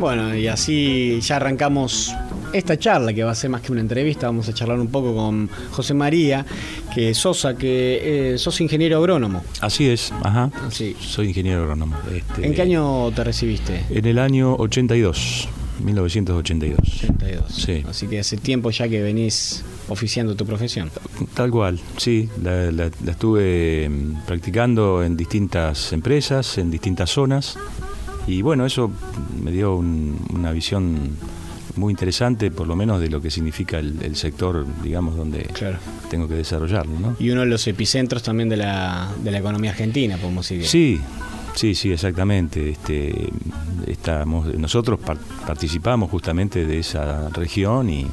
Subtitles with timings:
[0.00, 2.14] Bueno, y así ya arrancamos
[2.52, 4.26] esta charla que va a ser más que una entrevista.
[4.26, 6.46] Vamos a charlar un poco con José María,
[6.94, 9.42] que es Sosa, que eh, sos ingeniero agrónomo.
[9.60, 10.50] Así es, ajá.
[10.70, 10.96] Sí.
[11.00, 11.96] Soy ingeniero agrónomo.
[12.14, 13.84] Este, ¿En qué año te recibiste?
[13.90, 15.48] En el año 82,
[15.82, 16.78] 1982.
[17.04, 17.52] 82.
[17.52, 17.82] Sí.
[17.88, 20.90] Así que hace tiempo ya que venís oficiando tu profesión.
[21.34, 22.28] Tal cual, sí.
[22.42, 27.56] La, la- la estuve mm, practicando en distintas empresas, en distintas zonas.
[28.26, 28.90] Y bueno, eso
[29.42, 31.16] me dio un- una visión
[31.76, 35.78] muy interesante, por lo menos de lo que significa el, el sector, digamos, donde Claro.
[36.08, 37.16] tengo que desarrollarlo, ¿no?
[37.18, 40.64] Y uno de los epicentros también de la, de la economía argentina, podemos decir.
[40.66, 41.00] Sí,
[41.54, 42.70] sí, sí, exactamente.
[42.70, 43.28] Este,
[43.86, 48.06] estamos, nosotros par- participamos justamente de esa región y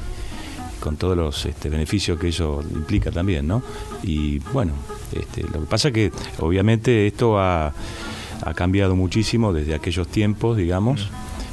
[0.80, 3.62] con todos los este, beneficios que eso implica también, ¿no?
[4.02, 4.72] Y bueno,
[5.12, 7.72] este, lo que pasa que obviamente esto ha,
[8.44, 11.08] ha cambiado muchísimo desde aquellos tiempos, digamos.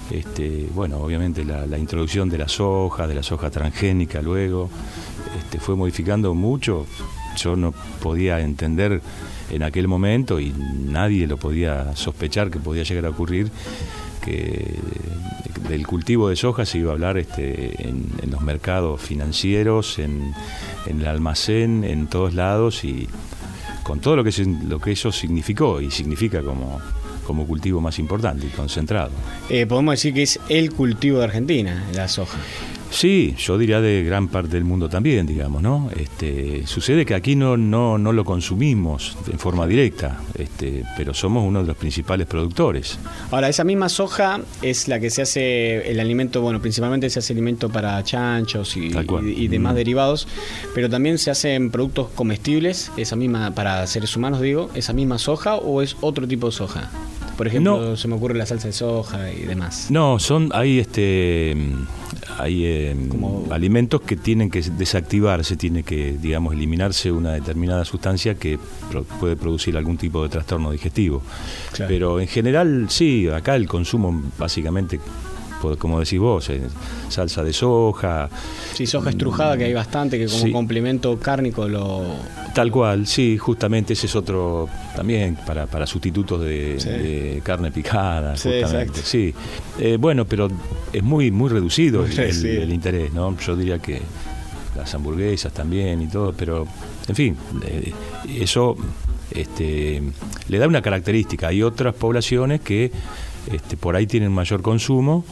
[0.10, 4.72] Este, bueno, obviamente la, la introducción de la soja, de la soja transgénica luego,
[5.40, 6.88] este, fue modificando mucho.
[7.38, 9.00] Yo no podía entender
[9.52, 10.54] en aquel momento y
[10.86, 13.50] nadie lo podía sospechar que podía llegar a ocurrir
[14.24, 14.76] que
[15.70, 20.34] del cultivo de soja se iba a hablar este, en, los mercados financieros, en,
[20.88, 23.08] el almacén, en todos lados y
[23.84, 26.80] con todo lo que, se- lo que eso significó y significa como,
[27.26, 29.12] como cultivo más importante y concentrado.
[29.50, 32.38] Eh, podemos decir que es el cultivo de Argentina, la soja.
[32.92, 35.90] Sí, yo diría de gran parte del mundo también, digamos, ¿no?
[35.96, 41.48] Este, sucede que aquí no, no, no lo consumimos en forma directa, este, pero somos
[41.48, 42.98] uno de los principales productores.
[43.30, 47.34] Ahora, esa misma soja es la que se hace el alimento, bueno, principalmente se hace
[47.34, 48.90] alimento para chanchos y,
[49.48, 49.76] demás Mm.
[49.78, 50.28] derivados,
[50.74, 55.56] pero también se hacen productos comestibles, esa misma, para seres humanos digo, esa misma soja
[55.56, 56.90] o es otro tipo de soja.
[57.38, 57.96] Por ejemplo, No.
[57.96, 59.88] se me ocurre la salsa de soja y demás.
[59.90, 61.56] No, son hay este
[62.40, 62.96] hay eh,
[63.52, 68.58] alimentos que tienen que desactivarse, tiene que digamos eliminarse una determinada sustancia que
[68.90, 71.22] pro- puede producir algún tipo de trastorno digestivo.
[71.74, 71.90] Claro.
[71.90, 75.00] Pero en general sí, acá el consumo básicamente
[75.78, 76.62] como decís vos, eh,
[77.10, 78.30] salsa de soja,
[78.74, 80.52] Sí, soja estrujada que hay bastante, que como Sí.
[80.52, 82.04] complemento cárnico lo...
[82.56, 86.90] Tal cual, sí, justamente ese es otro también para, para sustitutos de, Sí.
[86.90, 89.02] de carne picada, Sí, justamente.
[89.04, 89.34] Sí,
[89.78, 90.50] Eh, bueno, pero
[90.92, 92.64] es muy muy reducido Muy el, el- reducido.
[92.64, 93.38] el interés, ¿no?
[93.40, 94.02] Yo diría que
[94.76, 96.66] las hamburguesas también y todo, pero
[97.08, 97.92] en fin, eh,
[98.40, 98.76] eso
[99.32, 100.02] este,
[100.48, 101.48] le da una característica.
[101.50, 102.92] Hay otras poblaciones que
[103.52, 105.24] este, por ahí tienen mayor consumo,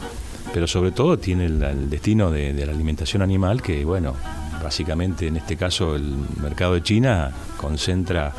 [0.52, 4.14] pero sobre todo tienen la- el destino de, de la alimentación animal, que bueno,
[4.62, 8.32] básicamente en este caso el mercado de China concentra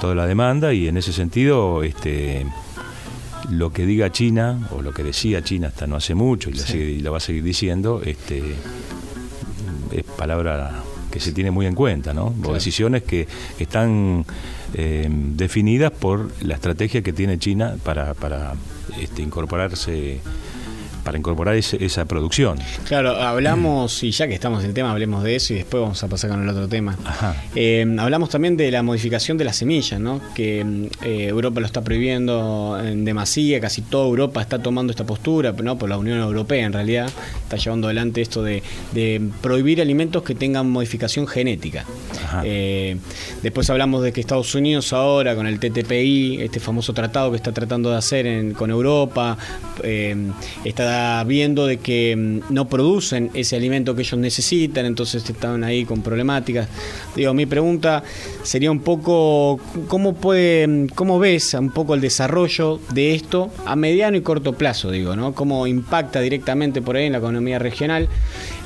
[0.00, 2.46] toda la demanda y en ese sentido este,
[3.50, 6.72] lo que diga China o lo que decía China hasta no hace mucho y, Sí.
[6.72, 8.42] sigue- y lo va a seguir diciendo, este,
[9.92, 12.32] es palabra que se tiene muy en cuenta, ¿no?
[12.44, 13.26] O decisiones que,
[13.58, 14.24] que están
[14.74, 18.54] eh, definidas por la estrategia que tiene China para, para
[19.00, 20.20] este, incorporarse,
[21.10, 22.56] para incorporar ese- esa producción.
[22.86, 26.00] Claro, hablamos, y ya que estamos en el tema, hablemos de eso y después vamos
[26.04, 26.96] a pasar con el otro tema.
[27.56, 30.20] Eh, hablamos también de la modificación de las semillas, ¿no?
[30.36, 30.60] que
[31.02, 35.76] eh, Europa lo está prohibiendo en demasía, casi toda Europa está tomando esta postura, ¿no?
[35.76, 37.10] por la Unión Europea en realidad,
[37.42, 38.62] está llevando adelante esto de,
[38.92, 41.84] de prohibir alimentos que tengan modificación genética.
[42.44, 42.96] Eh,
[43.42, 47.50] después hablamos de que Estados Unidos ahora con el TTPI, este famoso tratado que está
[47.50, 49.36] tratando de hacer en- con Europa,
[49.82, 50.14] eh,
[51.26, 56.02] viendo de que mm, no producen ese alimento que ellos necesitan, entonces están ahí con
[56.02, 56.68] problemáticas.
[57.14, 58.02] Digo, mi pregunta
[58.42, 63.76] sería un poco, ¿cómo puede, mm, cómo ves un poco el desarrollo de esto a
[63.76, 65.34] mediano y corto plazo, digo, ¿no?
[65.34, 68.08] ¿Cómo impacta directamente por ahí en la economía regional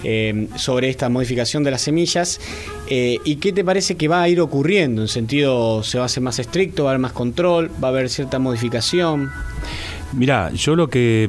[0.03, 2.41] eh, sobre esta modificación de las semillas?
[2.89, 5.03] Eh, ¿Y qué te parece que va a ir ocurriendo?
[5.03, 6.85] En sentido, ¿se va a hacer más estricto?
[6.85, 7.71] ¿Va a haber más control?
[7.83, 9.31] ¿Va a haber cierta modificación?
[10.13, 11.29] Mirá, yo lo que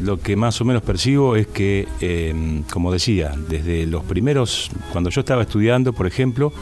[0.00, 5.10] lo que más o menos percibo es que, eh, como decía, desde los primeros, cuando
[5.10, 6.52] yo estaba estudiando, por ejemplo,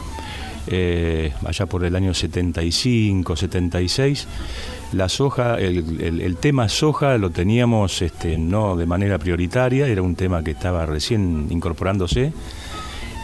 [0.67, 4.27] eh, allá por el año 75, 76,
[4.93, 10.43] la soja, el tema soja lo teníamos este, no de manera prioritaria, era un tema
[10.43, 12.31] que estaba recién incorporándose.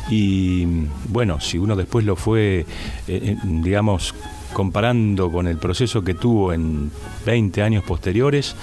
[0.10, 0.66] Y
[1.08, 2.66] bueno, si uno después lo fue, eh,
[3.08, 4.16] eh, digamos,
[4.54, 6.92] comparando con el proceso que tuvo en
[7.26, 8.56] 20 años posteriores,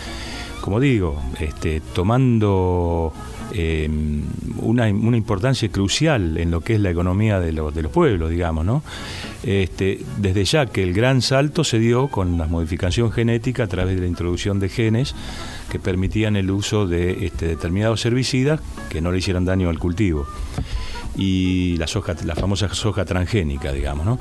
[0.61, 3.13] como digo, este, tomando
[3.53, 3.89] eh,
[4.59, 8.83] una, importancia crucial en lo que es la economía de, los pueblos, digamos, ¿no?
[9.45, 13.95] Este, desde ya que el gran salto se dio con la modificación genética a través
[13.95, 15.15] de la introducción de genes
[15.71, 18.61] que permitían el uso de este, determinados herbicidas
[18.91, 20.27] que no le hicieran daño al cultivo.
[21.17, 24.19] Y la, soja, la famosa soja transgénica, digamos, ¿no?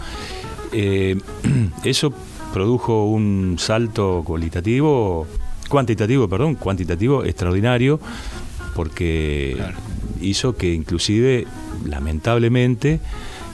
[0.72, 1.18] Eh,
[1.84, 2.14] eso
[2.54, 5.28] produjo un salto cualitativo,
[5.70, 8.00] cuantitativo, perdón, cuantitativo extraordinario,
[8.76, 9.58] porque
[10.22, 11.46] hizo que inclusive,
[11.86, 13.00] lamentablemente,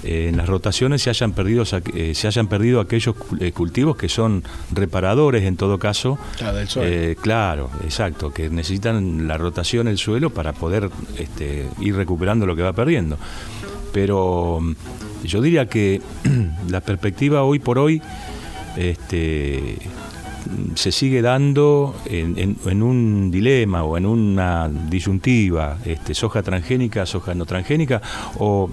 [0.04, 1.64] eh, en las rotaciones se hayan perdido
[1.94, 6.18] eh, se hayan perdido aquellos eh, cultivos que son reparadores en todo caso.
[6.38, 7.22] Claro, del suelo.
[7.22, 12.64] claro exacto que necesitan la rotación del suelo para poder este, ir recuperando lo que
[12.64, 13.18] va perdiendo.
[13.94, 14.60] Pero
[15.24, 16.02] yo diría que
[16.70, 18.02] la perspectiva hoy por hoy
[18.78, 19.78] este,
[20.76, 27.46] se sigue dando en, un dilema o en una disyuntiva, este, soja transgénica, soja no
[27.46, 28.02] transgénica,
[28.40, 28.70] o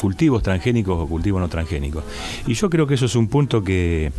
[0.00, 2.04] cultivos transgénicos o cultivos no transgénicos.
[2.46, 4.12] Y yo creo que eso es un punto que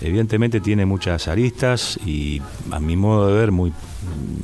[0.00, 3.72] evidentemente tiene muchas aristas y a mi modo de ver muy,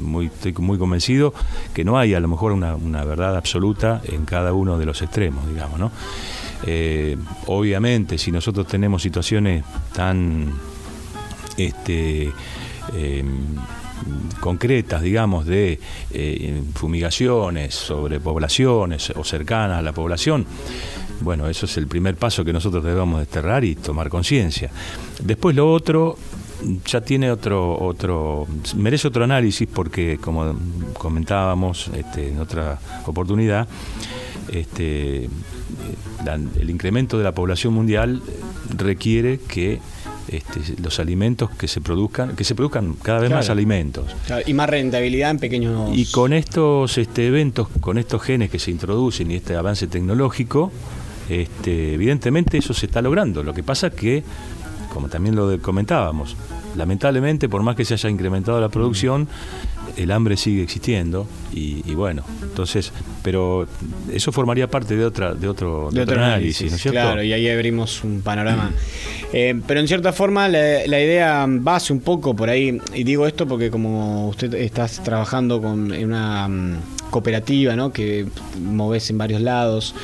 [0.00, 1.34] muy, estoy muy convencido
[1.74, 5.02] que no hay a lo mejor una, una verdad absoluta en cada uno de los
[5.02, 5.90] extremos, digamos, ¿no?
[6.66, 7.16] Eh,
[7.46, 10.52] obviamente, si nosotros tenemos situaciones tan
[11.58, 12.32] este,
[12.96, 13.56] em,
[14.40, 15.78] concretas, digamos, de
[16.12, 20.46] eh, fumigaciones sobre poblaciones o cercanas a la población,
[21.20, 24.70] bueno, eso es el primer paso que nosotros debemos desterrar y tomar conciencia.
[25.22, 26.16] Después lo otro
[26.84, 28.46] ya tiene otro, otro,
[28.76, 30.56] merece otro análisis porque, como
[30.94, 33.68] comentábamos este, en otra oportunidad,
[34.52, 35.28] este,
[36.60, 38.22] el incremento de la población mundial
[38.76, 39.80] requiere que
[40.28, 44.06] este, los alimentos que se produzcan, que se produzcan cada vez más alimentos.
[44.46, 45.90] y más rentabilidad en pequeños.
[45.96, 50.70] Y con estos este, eventos, con estos genes que se introducen y este avance tecnológico,
[51.28, 53.42] este, evidentemente eso se está logrando.
[53.42, 54.22] Lo que pasa que,
[54.98, 56.34] como también lo comentábamos,
[56.76, 59.28] lamentablemente, por más que se haya incrementado la producción,
[59.96, 62.92] el hambre sigue existiendo y, bueno, entonces,
[63.22, 63.68] pero
[64.12, 66.98] eso formaría parte de otra de otro, de otro análisis, ¿no es cierto?
[67.00, 68.72] Claro, y ahí abrimos un panorama.
[69.32, 73.24] Eh, pero en cierta forma la, la, idea base un poco por ahí, y digo
[73.24, 76.76] esto porque como usted está trabajando con, en una mm,
[77.10, 77.92] cooperativa, ¿no?
[77.92, 78.26] Que
[78.58, 79.94] moves en varios lados.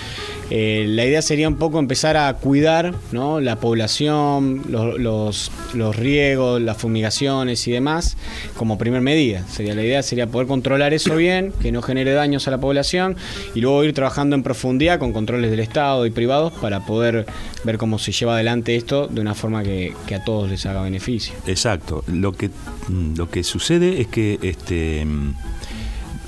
[0.51, 3.41] Eh, la idea sería un poco empezar a cuidar ¿no?
[3.41, 8.17] la población, los, los, riegos, las fumigaciones y demás
[8.57, 9.47] como primer medida.
[9.49, 13.17] Sería, la idea sería poder controlar eso bien, que no genere daños a la población
[13.55, 17.27] y luego ir trabajando en profundidad con controles del Estado y privados para poder
[17.65, 20.83] ver cómo se lleva adelante esto de una forma que, que a todos les haga
[20.83, 21.35] beneficio.
[21.47, 22.05] Exacto.
[22.07, 22.51] Lo que,
[22.89, 25.35] mm, lo que sucede es que este, mm,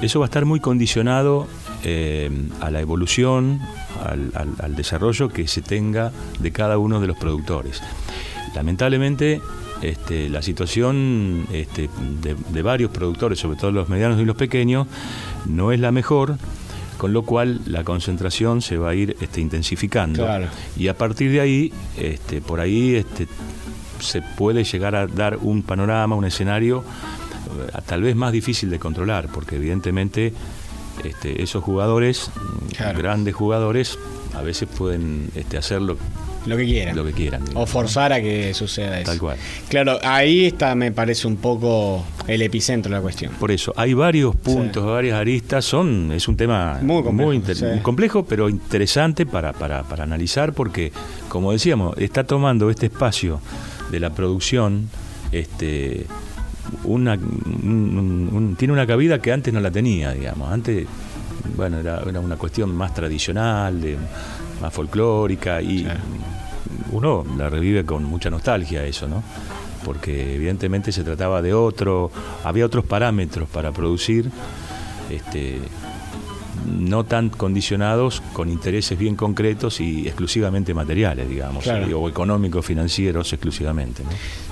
[0.01, 1.47] eso va a estar muy condicionado
[1.83, 3.61] eh, a la evolución,
[4.03, 7.83] al, desarrollo que se tenga de cada uno de los productores.
[8.55, 9.41] Lamentablemente,
[9.83, 11.89] este, la situación este,
[12.23, 14.87] de, varios productores, sobre todo los medianos y los pequeños,
[15.47, 16.37] no es la mejor,
[16.99, 20.27] con lo cual la concentración se va a ir este, intensificando.
[20.77, 23.27] Y a partir de ahí, este, por ahí este,
[24.01, 26.85] se puede llegar a dar un panorama, un escenario
[27.87, 30.33] tal vez más difícil de controlar, porque evidentemente
[31.05, 32.31] este, esos jugadores,
[32.97, 33.99] grandes jugadores,
[34.35, 36.97] a veces pueden este, hacer lo, que quieran.
[36.97, 39.11] Lo que quieran o forzar a que suceda eso.
[39.11, 39.39] Tal cual.
[39.69, 43.33] Claro, ahí está, me parece un poco el epicentro de la cuestión.
[43.39, 45.65] Por eso, hay varios puntos, varias aristas.
[45.65, 47.43] Son, es un tema muy
[47.83, 50.93] complejo, pero interesante para, para, para analizar porque,
[51.29, 53.41] como decíamos, está tomando este espacio
[53.91, 54.89] de la producción
[55.33, 56.07] este,
[56.87, 57.19] una,
[58.57, 60.51] tiene una cabida que antes no la tenía, digamos.
[60.51, 60.87] Antes,
[61.57, 63.97] bueno, era, una cuestión más tradicional, de,
[64.61, 65.87] más folclórica y
[66.93, 69.23] uno la revive con mucha nostalgia eso, ¿no?
[69.85, 72.11] Porque evidentemente se trataba de otro,
[72.45, 74.31] había otros parámetros para producir,
[75.11, 75.61] este,
[76.67, 84.03] no tan condicionados con intereses bien concretos y exclusivamente materiales, digamos, o económicos, financieros exclusivamente.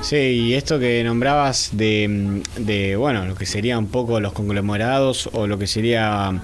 [0.01, 5.29] Sí, y esto que nombrabas de, de, bueno, lo que sería un poco los conglomerados
[5.33, 6.41] o lo que sería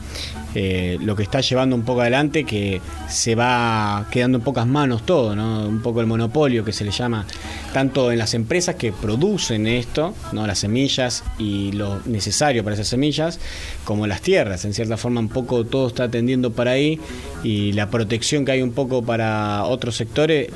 [0.54, 5.04] eh, lo que está llevando un poco adelante, que se va quedando en pocas manos
[5.06, 5.66] todo, ¿no?
[5.66, 7.26] Un poco el monopolio que se le llama,
[7.72, 10.46] tanto en las empresas que producen esto, ¿no?
[10.46, 13.38] Las semillas y lo necesario para esas semillas,
[13.84, 14.64] como las tierras.
[14.64, 16.98] En cierta forma, un poco todo está tendiendo para ahí
[17.44, 20.48] y la protección que hay un poco para otros sectores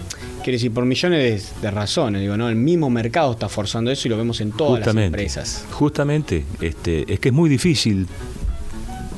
[0.45, 2.51] quiere decir, por millones de, razones, digo, ¿no?
[2.51, 5.65] El mismo mercado está forzando eso y lo vemos en todas las empresas.
[5.71, 8.07] Justamente, este, es que es muy difícil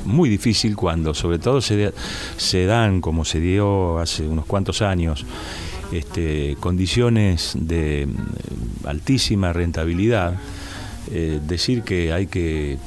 [0.07, 1.93] muy difícil cuando sobre todo se,
[2.37, 5.25] se dan, como se dio hace unos cuantos años,
[5.91, 10.35] este, condiciones de mm, altísima rentabilidad,
[11.11, 12.77] eh, decir que hay que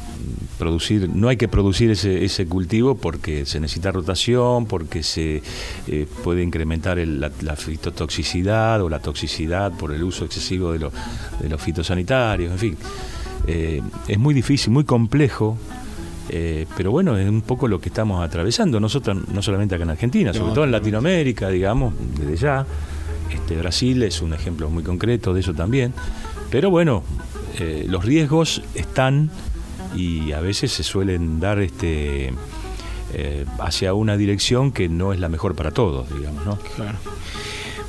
[0.58, 5.42] producir, no hay que producir ese, cultivo porque se necesita rotación, porque se
[5.86, 11.62] eh, puede incrementar la, fitotoxicidad o la toxicidad por el uso excesivo de, de los
[11.62, 12.76] fitosanitarios, en fin.
[13.46, 15.56] Eh, es muy difícil, muy complejo
[16.32, 19.90] eh, pero bueno, es un poco lo que estamos atravesando, nosotros no solamente acá en
[19.90, 22.66] Argentina, sobre todo en Latinoamérica, digamos, desde ya.
[23.32, 25.92] Este, Brasil es un ejemplo muy concreto de eso también.
[26.50, 27.02] Pero bueno,
[27.58, 29.30] eh, los riesgos están
[29.96, 32.32] y a veces se suelen dar este
[33.12, 36.58] eh, hacia una dirección que no es la mejor para todos, digamos, ¿no?
[36.76, 36.98] Claro.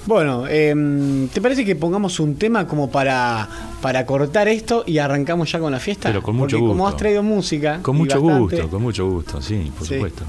[0.05, 3.47] Bueno, em, ¿te parece que pongamos un tema como para,
[3.81, 6.09] para cortar esto y arrancamos ya con la fiesta?
[6.09, 6.71] Pero con mucho gusto.
[6.71, 7.79] Como has traído música.
[7.81, 10.23] Con mucho gusto, con mucho gusto, sí, por supuesto.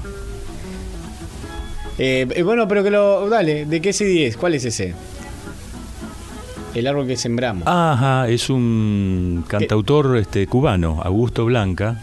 [1.97, 3.29] Eh, eh, bueno, pero que lo.
[3.29, 4.37] Dale, ¿de qué CD es?
[4.37, 4.93] ¿Cuál es ese?
[6.73, 7.63] El árbol que sembramos.
[7.67, 11.99] Ajá, es un cantautor este, cubano, Augusto Blanca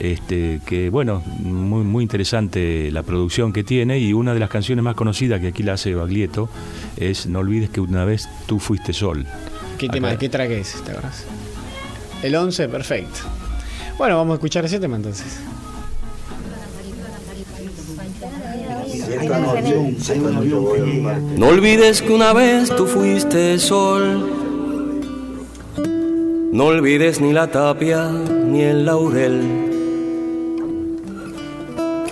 [0.00, 4.84] este, que bueno, muy, muy interesante la producción que tiene y una de las canciones
[4.84, 6.48] más conocidas que aquí la hace Baglietto
[6.96, 9.26] es No olvides que una vez tú fuiste sol.
[9.76, 10.82] ¿Qué tema, qué track es?
[10.84, 13.20] ¿Te El 11, perfecto.
[13.96, 15.38] Bueno, vamos a escuchar ese tema entonces.
[21.36, 24.34] No olvides que una vez tú fuiste sol.
[26.52, 29.67] No olvides ni la tapia ni el laurel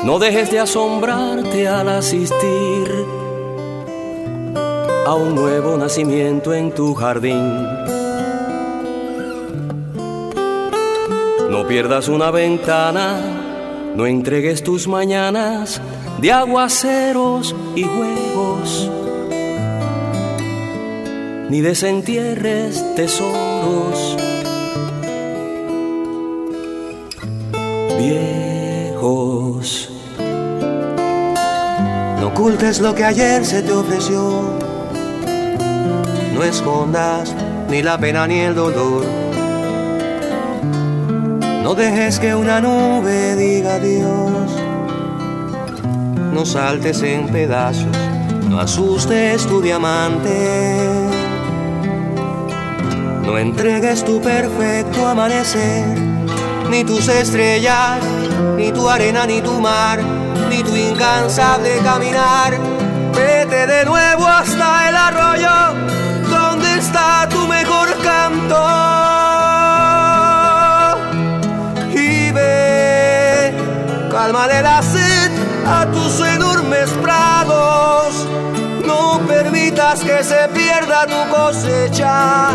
[0.06, 2.88] no dejes de asombrarte al asistir
[5.04, 7.66] a un nuevo nacimiento en tu jardín.
[11.50, 13.18] No pierdas una ventana,
[13.96, 15.80] no entregues tus mañanas
[16.20, 18.88] de aguaceros y juegos,
[21.50, 24.16] ni desentierres tesoros
[27.98, 28.35] viejos.
[32.36, 34.58] Ocultes lo que ayer se te ofreció.
[36.34, 37.34] No escondas
[37.70, 39.06] ni la pena ni el dolor.
[41.62, 44.50] No dejes que una nube diga adiós.
[46.34, 47.96] No saltes en pedazos,
[48.50, 50.90] no asustes tu diamante.
[53.24, 55.86] No entregues tu perfecto amanecer,
[56.70, 57.98] ni tus estrellas,
[58.58, 60.15] ni tu arena, ni tu mar
[60.48, 62.52] ni tu incansable caminar.
[63.14, 65.74] Vete de nuevo hasta el arroyo,
[66.28, 68.62] donde está tu mejor canto.
[71.92, 73.54] Y ve,
[74.10, 75.32] cálmale la sed
[75.66, 78.26] a tus enormes prados.
[78.84, 82.50] No permitas que se pierda tu cosecha,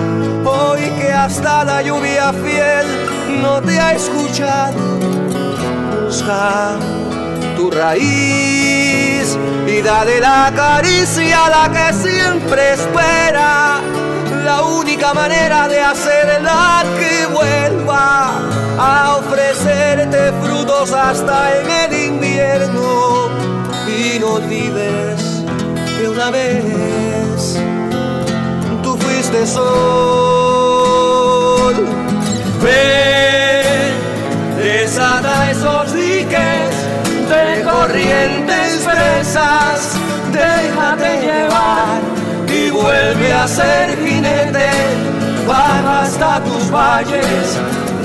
[0.46, 2.86] hoy que hasta la lluvia fiel
[3.42, 4.78] no te ha escuchado.
[6.06, 6.76] Busca
[7.62, 9.38] tu raíz
[9.68, 13.82] y dale la caricia la que siempre espera.
[14.44, 18.40] La única manera de hacerla que vuelva
[18.80, 23.30] a ofrecerte frutos hasta en el invierno.
[23.88, 25.22] Y no olvides
[25.98, 27.60] que una vez
[28.82, 29.66] tú fuiste sol.
[32.64, 33.94] Ven,
[34.58, 36.61] desata esos diques
[37.32, 39.94] de corrientes fresas,
[40.32, 42.00] déjate llevar
[42.48, 44.70] y vuelve a ser jinete,
[45.48, 47.58] baja hasta tus valles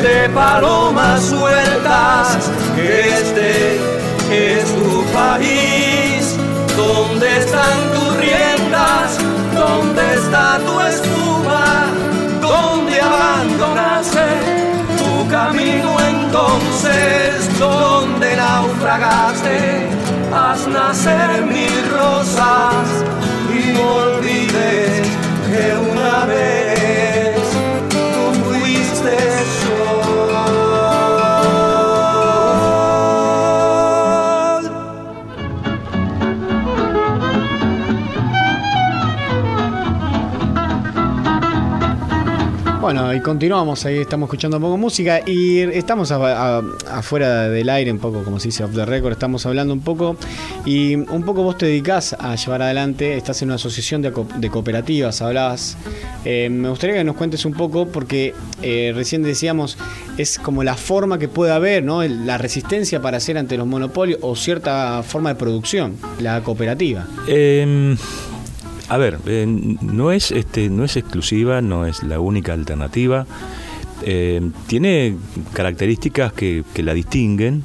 [0.02, 3.80] de palomas sueltas, este
[4.30, 6.36] es tu país,
[6.76, 9.18] donde están tus riendas,
[9.54, 11.86] donde está tu espuma,
[12.40, 14.66] donde abandonaste
[15.28, 19.88] camino entonces donde naufragaste,
[20.34, 23.04] haz nacer mil rosas
[23.50, 25.08] y no olvides
[25.48, 26.65] que una vez
[42.86, 47.98] Bueno, y continuamos ahí, estamos escuchando un poco música y estamos afuera del aire, un
[47.98, 50.16] poco como se dice off the record, estamos hablando un poco
[50.64, 55.20] y un poco vos te dedicás a llevar adelante, estás en una asociación de, cooperativas,
[55.20, 55.76] hablabas.
[56.24, 59.76] Eh, me gustaría que nos cuentes un poco porque eh, recién decíamos,
[60.16, 62.04] es como la forma que puede haber, ¿no?
[62.04, 67.04] La resistencia para hacer ante los monopolios o cierta forma de producción, la cooperativa.
[67.26, 67.96] Eh
[68.88, 73.26] a ver, eh, no, es, este, no es exclusiva, no es la única alternativa.
[74.02, 75.16] Eh, tiene
[75.52, 77.64] características que, la distinguen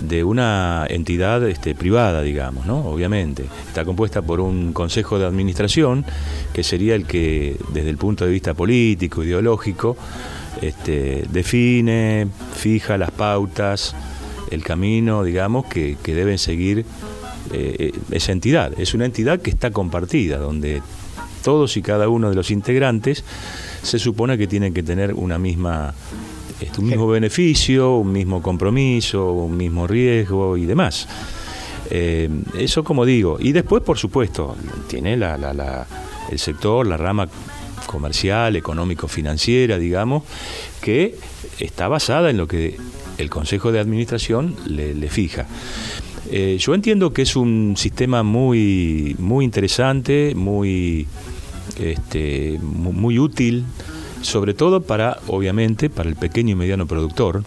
[0.00, 2.78] de una entidad este, privada, digamos, ¿no?
[2.86, 3.46] Obviamente.
[3.66, 6.04] Está compuesta por un consejo de administración,
[6.52, 9.96] que sería el que, desde el punto de vista político, ideológico,
[10.62, 13.96] este, define, fija las pautas,
[14.50, 16.84] el camino, digamos, que, que deben seguir
[17.52, 18.78] eh, esa entidad.
[18.78, 20.82] Es una entidad que está compartida, donde
[21.42, 23.24] todos y cada uno de los integrantes
[23.82, 25.94] se supone que tienen que tener una misma
[26.60, 31.06] este, un mismo beneficio, un mismo compromiso, un mismo riesgo y demás.
[31.90, 33.36] Eh, eso como digo.
[33.38, 34.56] Y después, por supuesto,
[34.88, 37.28] tiene el sector, la rama
[37.86, 40.24] comercial, económico-financiera, digamos,
[40.80, 41.16] que
[41.58, 42.76] está basada en lo que
[43.18, 45.46] el Consejo de Administración le fija.
[46.30, 51.06] Eh, yo entiendo que es un sistema muy, muy interesante, muy,
[51.78, 53.64] este, muy útil,
[54.22, 57.44] sobre todo para, obviamente, para el pequeño y mediano productor,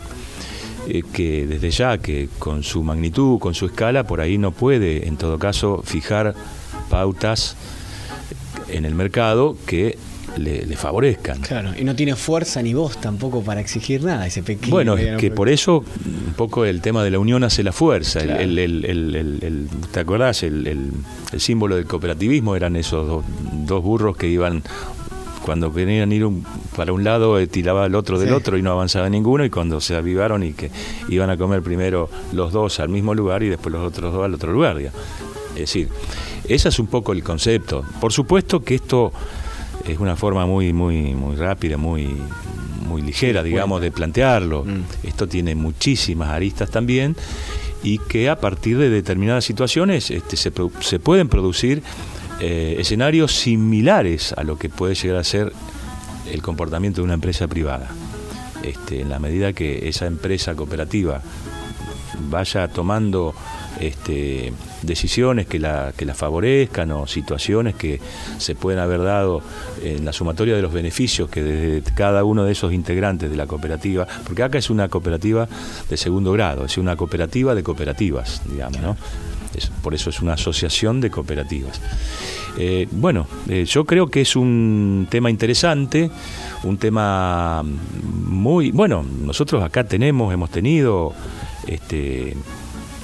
[0.87, 5.07] eh, que desde ya, que con su magnitud, con su escala, por ahí no puede,
[5.07, 6.33] en todo caso, fijar
[6.89, 7.57] pautas
[8.69, 9.97] en el mercado que
[10.37, 11.41] le, favorezcan.
[11.41, 14.71] Claro, y no tiene fuerza ni voz tampoco para exigir nada, ese pequeño.
[14.71, 18.19] Bueno, que por eso un poco el tema de la unión hace la fuerza.
[18.19, 20.43] El, ¿Te acordás?
[20.43, 20.91] El,
[21.37, 23.23] símbolo del cooperativismo eran esos
[23.65, 24.63] dos, burros que iban
[25.45, 26.27] cuando venían ir
[26.75, 29.79] para un lado eh, tiraba al otro del otro y no avanzaba ninguno y cuando
[29.79, 30.69] se avivaron y que
[31.07, 34.33] iban a comer primero los dos al mismo lugar y después los otros dos al
[34.33, 34.77] otro lugar.
[34.79, 34.91] Es
[35.55, 35.89] decir,
[36.47, 37.83] ese es un poco el concepto.
[38.01, 39.11] Por supuesto que esto
[39.91, 42.09] es una forma muy, muy, muy rápida, muy,
[42.87, 44.63] muy ligera, digamos, de plantearlo.
[44.65, 45.07] Mm.
[45.07, 47.15] Esto tiene muchísimas aristas también
[47.83, 51.81] y que a partir de determinadas situaciones este, se, se pueden producir
[52.41, 55.53] eh, escenarios similares a lo que puede llegar a ser
[56.31, 57.89] el comportamiento de una empresa privada.
[58.63, 61.21] Este, en la medida que esa empresa cooperativa
[62.29, 63.33] vaya tomando
[63.79, 67.99] este, decisiones que la, que la favorezcan o situaciones que
[68.37, 69.41] se pueden haber dado
[69.83, 73.47] en la sumatoria de los beneficios que desde cada uno de esos integrantes de la
[73.47, 75.47] cooperativa, porque acá es una cooperativa
[75.89, 78.97] de segundo grado, es una cooperativa de cooperativas, digamos, ¿no?
[79.81, 81.81] por eso es una asociación de cooperativas.
[82.57, 86.09] Eh, bueno, eh, yo creo que es un tema interesante,
[86.63, 87.63] un tema
[88.03, 88.71] muy...
[88.71, 91.13] Bueno, nosotros acá tenemos, hemos tenido
[91.67, 92.35] este,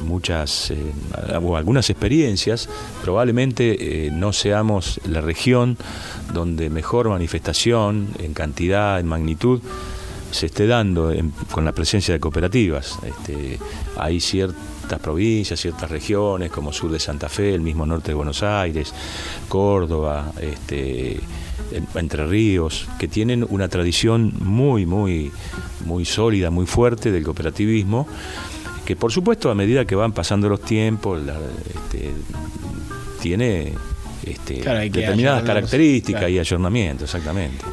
[0.04, 0.94] muchas eh,
[1.34, 2.70] algunas experiencias,
[3.02, 5.78] probablemente eh, no seamos la región
[6.34, 9.62] donde mejor manifestación en cantidad, en magnitud,
[10.32, 11.14] se esté dando
[11.52, 13.00] con la presencia de cooperativas.
[13.04, 13.58] Este,
[13.98, 18.44] hay ciertas provincias, ciertas regiones, como sur de Santa Fe, el mismo norte de Buenos
[18.44, 18.94] Aires,
[19.48, 21.22] Córdoba, este,
[21.96, 25.32] Entre Ríos, que tienen una tradición muy, muy,
[25.86, 28.06] muy sólida, muy fuerte del cooperativismo
[28.86, 31.21] que por supuesto a medida que van pasando los tiempos,
[31.74, 32.12] este,
[33.21, 33.74] tiene
[34.26, 34.56] este,
[34.89, 37.65] determinadas características y ayornamiento, exactamente.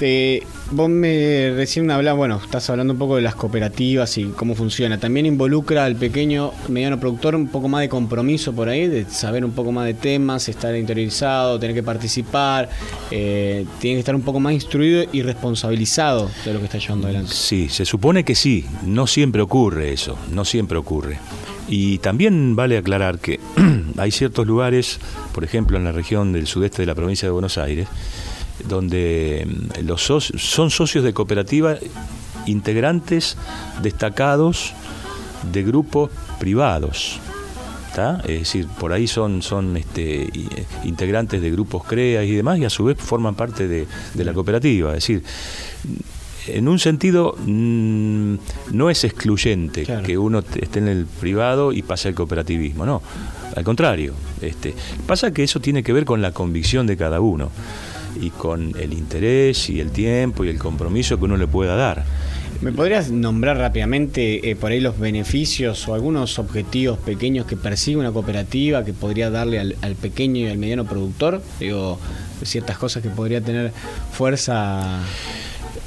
[0.00, 4.54] Em, vos me recién hablabas, bueno, estás hablando un poco de las cooperativas y cómo
[4.54, 4.98] funciona.
[4.98, 9.44] También involucra al pequeño, mediano productor un poco más de compromiso por ahí, de saber
[9.44, 12.68] un poco más de temas, estar interiorizado, tener que participar,
[13.10, 17.06] eh, tiene que estar un poco más instruido y responsabilizado de lo que está llevando
[17.06, 17.32] adelante.
[17.32, 21.18] Sí, se supone que sí, no siempre ocurre eso, no siempre ocurre.
[21.68, 23.40] Y también vale aclarar que
[23.96, 24.98] hay ciertos lugares,
[25.32, 27.88] por ejemplo en la región del sudeste de la provincia de Buenos Aires,
[28.68, 31.76] donde mm, los son socios de cooperativa
[32.46, 33.36] integrantes
[33.82, 34.74] destacados
[35.52, 37.20] de grupos privados.
[38.26, 40.28] Es decir, por ahí son, son este,
[40.82, 44.88] integrantes de grupos CREA y demás, y a su vez forman parte de, la cooperativa.
[44.96, 45.22] Es decir,
[46.48, 48.34] en un sentido mm,
[48.72, 53.00] no es excluyente que uno esté en el privado y pase al cooperativismo, no.
[53.54, 54.74] Al contrario, este,
[55.06, 57.50] pasa que eso tiene que ver con la convicción de cada uno
[58.20, 62.04] y con el interés y el tiempo y el compromiso que uno le pueda dar.
[62.60, 67.98] ¿Me podrías nombrar rápidamente eh, por ahí los beneficios o algunos objetivos pequeños que persigue
[67.98, 71.42] una cooperativa que podría darle al, pequeño y al mediano productor?
[71.60, 71.98] Digo,
[72.42, 73.72] ciertas cosas que podría tener
[74.12, 75.02] fuerza.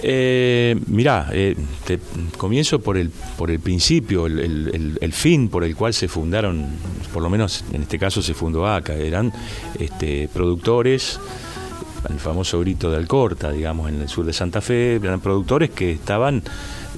[0.04, 2.00] Eh, mirá, eh, te,
[2.38, 6.68] comienzo por el, por el principio, el, fin por el cual se fundaron,
[7.12, 9.34] por lo menos en este caso se fundó ACA, eran
[9.80, 11.20] este, productores
[12.10, 15.92] el famoso grito de Alcorta, digamos, en el sur de Santa Fe, eran productores que
[15.92, 16.44] estaban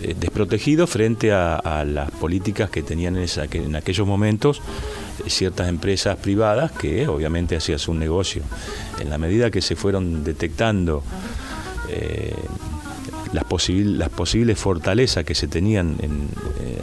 [0.02, 4.62] eh, desprotegidos frente a, las políticas que tenían en, esa, en aquellos momentos
[5.26, 8.44] eh, ciertas empresas privadas que obviamente hacían su negocio.
[9.00, 11.04] En la medida que se fueron detectando
[11.90, 12.34] eh,
[13.34, 15.98] las, las, posibles fortalezas que se tenían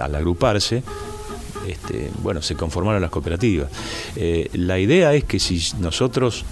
[0.00, 0.82] al agruparse,
[1.66, 3.70] este, bueno, se conformaron las cooperativas.
[4.52, 6.44] la idea es que si nosotros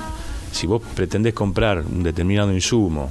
[0.54, 3.10] si vos pretendés comprar un determinado insumo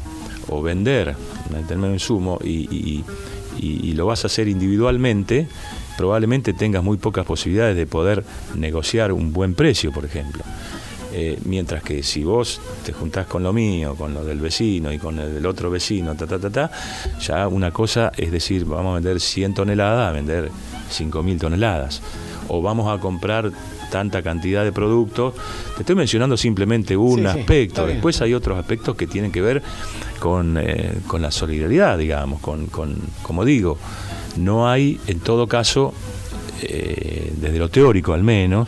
[0.50, 1.16] o vender
[1.50, 3.04] un determinado insumo y,
[3.94, 5.48] lo vas a hacer individualmente,
[5.98, 8.24] probablemente tengas muy pocas posibilidades de poder
[8.56, 10.44] negociar un buen precio, por ejemplo.
[11.14, 14.98] Eh, mientras que si vos te juntás con lo mío, con lo del vecino y
[14.98, 16.72] con el del otro vecino, ta, ta, ta, ta,
[17.22, 20.50] ya una cosa es decir, vamos a vender 100 toneladas, a vender
[20.92, 22.02] 5.000 toneladas.
[22.48, 23.52] O vamos a comprar
[23.94, 25.36] tanta cantidad de productos.
[25.76, 27.86] Te estoy mencionando simplemente un aspecto.
[27.86, 29.62] Después hay otros aspectos que tienen que ver
[30.18, 33.78] con, eh, con la solidaridad, digamos, con, con, como digo,
[34.38, 35.94] no hay en todo caso,
[36.64, 38.68] eh, desde lo teórico al menos,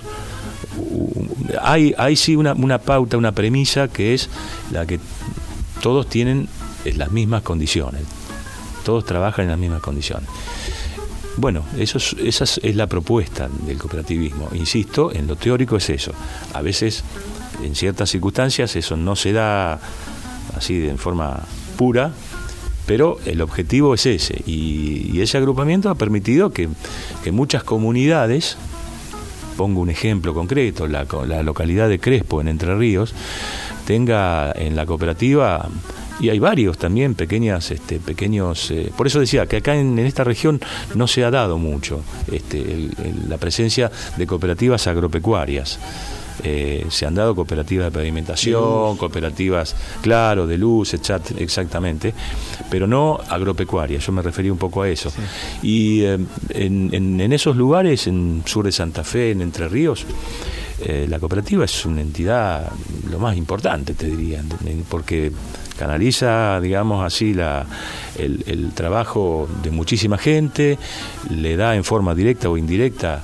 [1.59, 4.29] hay, hay sí una, una pauta, una premisa que es
[4.71, 4.99] la que
[5.81, 6.47] todos tienen
[6.97, 8.03] las mismas condiciones,
[8.83, 10.29] todos trabajan en las mismas condiciones.
[11.37, 14.49] Bueno, eso esa es la propuesta del cooperativismo.
[14.53, 16.13] Insisto, en lo teórico es eso.
[16.53, 17.03] A veces,
[17.63, 19.79] en ciertas circunstancias, eso no se da
[20.55, 21.43] así de forma
[21.77, 22.11] pura,
[22.85, 24.41] pero el objetivo es ese.
[24.45, 26.69] Y, ese agrupamiento ha permitido que,
[27.31, 28.57] muchas comunidades,
[29.57, 33.13] pongo un ejemplo concreto, la localidad de Crespo, en Entre Ríos,
[33.85, 35.69] tenga en la cooperativa
[36.19, 40.23] y hay varios también pequeñas este, pequeños eh, por eso decía que acá en, esta
[40.23, 40.59] región
[40.93, 42.01] no se ha dado mucho
[42.31, 42.89] este,
[43.27, 45.79] la presencia de cooperativas agropecuarias.
[46.43, 52.13] Eh, se han dado cooperativas de pavimentación, cooperativas, claro, de luz, exactamente,
[52.69, 55.11] pero no agropecuarias, yo me refería un poco a eso.
[55.63, 60.05] Y eh, en, en, esos lugares, en sur de Santa Fe, en Entre Ríos,
[61.07, 62.69] la cooperativa es una entidad
[63.09, 64.43] lo más importante, te diría,
[64.89, 65.31] porque
[65.77, 67.65] canaliza, digamos así, la,
[68.17, 70.77] el, trabajo de muchísima gente,
[71.29, 73.21] le da en forma directa o indirecta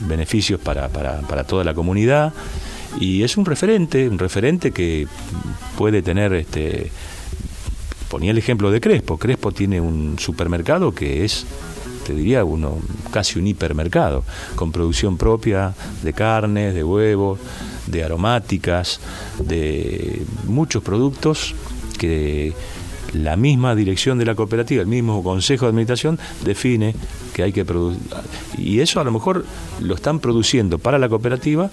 [0.00, 2.32] beneficios para, para, para toda la comunidad.
[3.00, 5.06] Y es un referente, un referente que
[5.76, 6.90] puede tener este
[8.08, 11.46] ponía el ejemplo de Crespo, Crespo tiene un supermercado que es
[12.04, 12.78] te diría uno
[13.10, 17.38] casi un hipermercado con producción propia de carnes, de huevos,
[17.86, 19.00] de aromáticas,
[19.38, 21.54] de muchos productos
[22.02, 22.52] que
[23.12, 26.94] la misma dirección de la cooperativa, el mismo consejo de administración define
[27.32, 28.02] que hay que producir.
[28.58, 29.44] Y eso a lo mejor
[29.80, 31.70] lo están produciendo para la cooperativa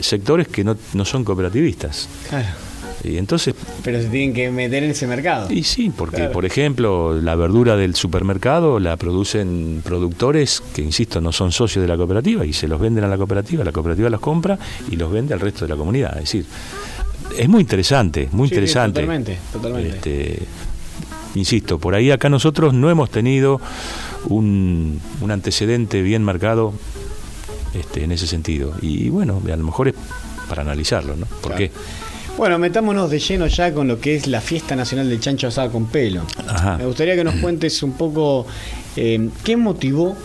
[0.00, 2.08] sectores que no, no son cooperativistas.
[2.28, 2.48] Claro.
[3.04, 5.50] Y entonces, Pero se tienen que meter en ese mercado.
[5.50, 11.30] Y sí, porque por ejemplo la verdura del supermercado la producen productores que, insisto, no
[11.32, 14.20] son socios de la cooperativa y se los venden a la cooperativa, la cooperativa los
[14.20, 14.58] compra
[14.90, 16.14] y los vende al resto de la comunidad.
[16.14, 16.46] Es decir,
[17.36, 19.00] es muy interesante, muy interesante.
[19.00, 19.96] totalmente, totalmente.
[19.96, 20.42] Este,
[21.34, 23.60] insisto, por ahí acá nosotros no hemos tenido
[24.28, 26.72] un, antecedente bien marcado
[27.74, 28.74] este, en ese sentido.
[28.80, 29.94] Y bueno, a lo mejor es
[30.48, 31.26] para analizarlo, ¿no?
[31.26, 31.70] ¿Por qué?
[32.36, 35.72] Bueno, metámonos de lleno ya con lo que es la fiesta nacional del chancho asado
[35.72, 36.22] con pelo.
[36.78, 38.46] Me gustaría que nos cuentes un poco
[38.94, 40.16] eh, qué motivó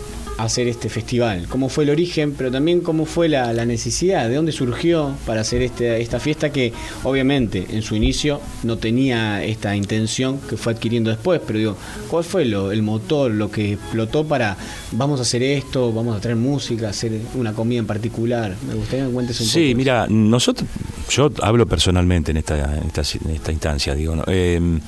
[0.43, 1.47] hacer este festival?
[1.47, 4.27] ¿Cómo fue el origen, pero también cómo fue la, necesidad?
[4.27, 6.73] ¿De dónde surgió para hacer este, esta fiesta que
[7.03, 11.41] obviamente en su inicio no tenía esta intención que fue adquiriendo después?
[11.45, 11.77] Pero digo,
[12.09, 14.57] ¿cuál fue lo, el motor, lo que explotó para
[14.91, 18.55] vamos a hacer esto, vamos a traer música, hacer una comida en particular?
[18.67, 19.53] Me gustaría que me cuentes un poco.
[19.53, 20.67] Sí, mira, nosotros,
[21.09, 24.79] yo hablo personalmente en esta, en esta, instancia, digo, em,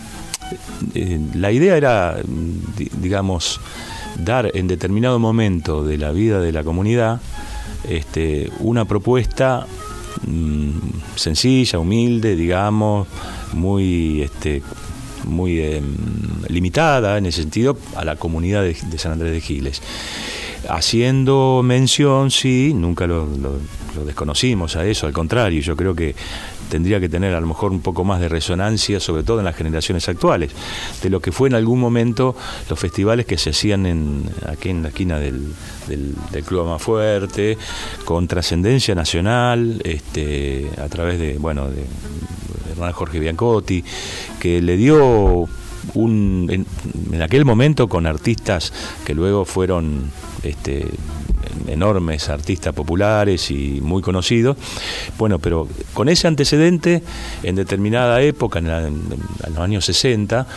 [0.95, 2.17] eh, la idea era,
[3.01, 3.59] digamos,
[4.17, 7.21] dar en determinado momento de la vida de la comunidad
[7.87, 9.65] este, una propuesta
[10.25, 10.69] mm,
[11.15, 13.07] sencilla, humilde, digamos,
[13.53, 14.61] muy, este,
[15.25, 15.95] muy em,
[16.47, 19.81] limitada en ese sentido a la comunidad de, San Andrés de Giles.
[20.69, 23.27] Haciendo mención, sí, nunca lo,
[23.95, 26.15] lo desconocimos a eso, al contrario, yo creo que
[26.73, 29.55] tendría que tener a lo mejor un poco más de resonancia, sobre todo en las
[29.55, 30.49] generaciones actuales,
[31.03, 32.35] de lo que fue en algún momento
[32.67, 35.53] los festivales que se hacían aquí en la esquina del,
[35.87, 37.59] del, Club Más Fuerte,
[38.05, 41.85] con trascendencia nacional, este, a través de, bueno, de,
[42.71, 43.83] hermano Jorge Biancotti,
[44.39, 45.47] que le dio
[45.93, 48.73] un, en, aquel momento con artistas
[49.05, 50.09] que luego fueron
[50.41, 50.87] este,
[51.67, 54.57] enormes artistas populares y muy conocidos.
[55.17, 57.03] Bueno, pero con ese antecedente,
[57.43, 60.47] en determinada época, en, los años 60,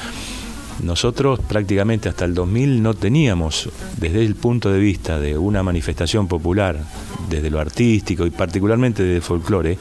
[0.82, 6.28] nosotros prácticamente hasta el 2000 no teníamos, desde el punto de vista de una manifestación
[6.28, 6.78] popular,
[7.30, 9.78] desde lo artístico y particularmente del folclore,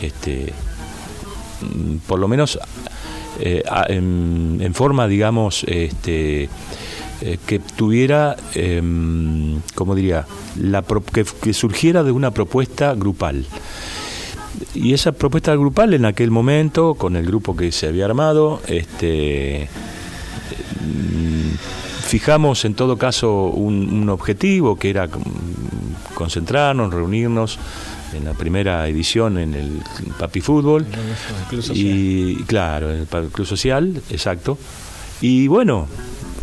[0.00, 0.52] este,
[2.06, 2.58] por lo menos
[3.40, 6.48] eh, en, forma, digamos, este,
[7.20, 10.24] eh, que tuviera, em, como diría,
[10.56, 13.44] la que, surgiera de una propuesta grupal.
[14.74, 19.68] Y esa propuesta grupal en aquel momento, con el grupo que se había armado, este,
[20.80, 21.56] mm,
[22.06, 25.08] fijamos en todo caso un, objetivo que era
[26.14, 27.58] concentrarnos, reunirnos
[28.14, 29.82] en la primera edición en el
[30.18, 30.86] Papi Fútbol.
[31.74, 34.56] y claro, en el Club Social, exacto.
[35.20, 35.88] Y bueno,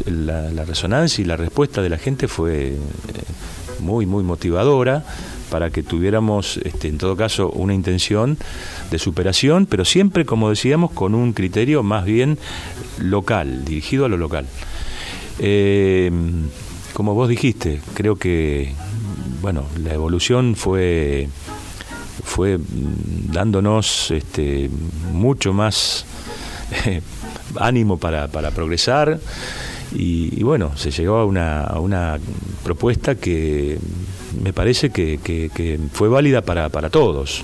[0.05, 2.77] la, resonancia y la respuesta de la gente fue eh,
[3.79, 5.03] muy, muy motivadora
[5.49, 8.37] para que tuviéramos, este, en todo caso, una intención
[8.91, 12.37] de superación, pero siempre, como decíamos, con un criterio más bien
[12.99, 14.47] local, dirigido a lo local.
[15.39, 16.11] Eh,
[16.93, 18.73] como vos dijiste, creo que
[19.45, 21.29] bueno, la evolución fue,
[22.23, 22.57] fue
[23.31, 24.71] dándonos este,
[25.13, 26.03] mucho más
[27.59, 29.19] ánimo para, para progresar.
[29.93, 32.19] Y, bueno, se llegó a una,
[32.63, 33.77] propuesta que
[34.41, 37.43] me parece que, fue válida para, para todos,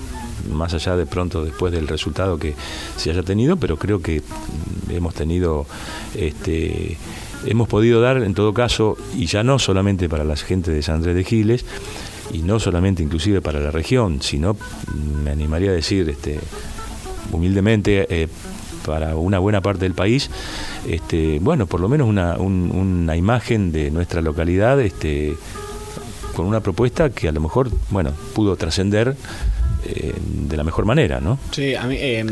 [0.50, 2.54] más allá de pronto después del resultado que
[2.96, 4.22] se haya tenido, pero creo que
[4.90, 5.66] hemos tenido,
[6.14, 6.96] este,
[7.46, 10.96] hemos podido dar en todo caso, y ya no solamente para la gente de San
[10.96, 11.64] Andrés de Giles,
[12.32, 14.56] y no solamente inclusive para la región, sino
[15.22, 16.38] me animaría a decir este,
[17.30, 18.28] humildemente eh,
[18.84, 20.30] para una buena parte del país,
[20.88, 25.34] este, bueno, por lo menos una, una imagen de nuestra localidad este,
[26.34, 29.16] con una propuesta que a lo mejor, bueno, pudo trascender
[29.84, 31.38] eh, de la mejor manera, ¿no?
[31.50, 32.24] Sí, a mí, eh,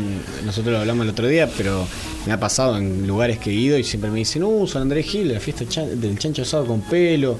[0.45, 1.85] nosotros lo hablamos el otro día, pero
[2.25, 5.05] me ha pasado en lugares que he ido y siempre me dicen, uh, San Andrés
[5.05, 7.37] Gil, la fiesta del chancho asado con pelo.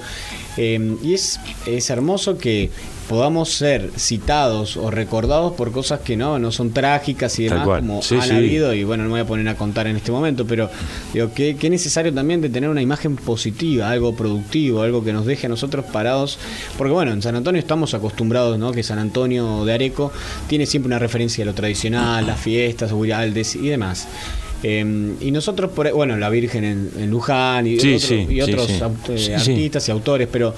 [0.58, 2.70] Eh, y es, es hermoso que
[3.12, 8.00] podamos ser citados o recordados por cosas que no, no son trágicas y demás como
[8.22, 10.70] han habido y bueno, no me voy a poner a contar en este momento, pero
[11.12, 15.26] digo que, es necesario también de tener una imagen positiva, algo productivo, algo que nos
[15.26, 16.40] deje a nosotros parados,
[16.78, 18.72] porque bueno, en San Antonio estamos acostumbrados, ¿no?
[18.72, 20.14] Que San Antonio de Areco
[20.48, 24.08] tiene siempre una referencia a lo tradicional, las fiestas, y demás.
[24.64, 30.28] Em, y nosotros, por, bueno, la Virgen en, Luján y, y otros artistas y autores,
[30.32, 30.54] pero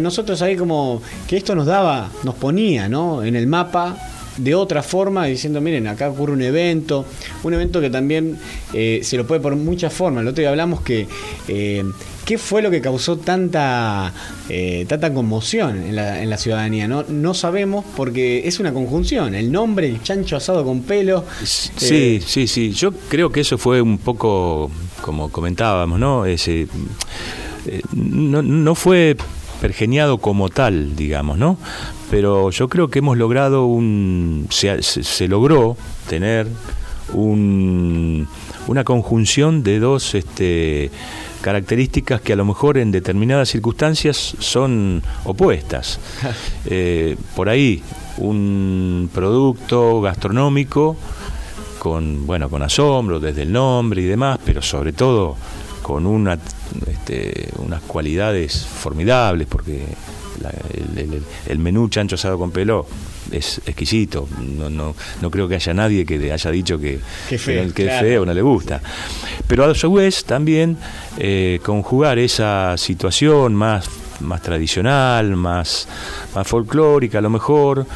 [0.00, 3.24] nosotros ahí como que esto nos daba, nos ponía ¿no?
[3.24, 3.96] en el mapa
[4.36, 7.04] de otra forma, diciendo, miren, acá ocurre un evento,
[7.42, 8.38] un evento que también
[8.72, 10.22] eh, se lo puede por muchas formas.
[10.22, 11.06] El otro día hablamos que
[11.48, 11.84] eh,
[12.24, 14.12] ¿Qué fue lo que causó tanta,
[14.48, 16.86] eh, tanta conmoción en la, en la ciudadanía?
[16.86, 17.04] ¿no?
[17.08, 19.34] no sabemos porque es una conjunción.
[19.34, 21.24] El nombre, el chancho asado con pelo.
[21.44, 22.72] Sí, sí, sí.
[22.72, 26.24] Yo creo que eso fue un poco, como comentábamos, ¿no?
[26.24, 26.68] Ese,
[27.92, 29.16] no, no fue
[29.60, 31.56] pergeniado como tal, digamos, ¿no?
[32.10, 34.48] Pero yo creo que hemos logrado un.
[34.50, 35.76] Se, logró
[36.08, 36.48] tener
[37.12, 38.26] un,
[38.66, 40.90] una conjunción de dos este,
[41.42, 45.98] características que a lo mejor en determinadas circunstancias son opuestas.
[46.64, 47.82] Eh, por ahí,
[48.18, 50.96] un producto gastronómico
[51.78, 55.36] con, bueno, con asombro desde el nombre y demás, pero sobre todo
[55.82, 56.38] con una
[56.86, 59.84] este, unas cualidades formidables, porque
[61.48, 62.86] el, menú chancho asado con pelo
[63.30, 64.28] es exquisito.
[64.58, 68.26] No, no, no creo que haya nadie que haya dicho que, que, feo, que feo,
[68.26, 68.80] no le gusta.
[69.46, 70.76] Pero a su vez también
[71.18, 73.88] eh, conjugar esa situación más,
[74.20, 75.88] más tradicional, más,
[76.34, 77.86] más folclórica a lo mejor,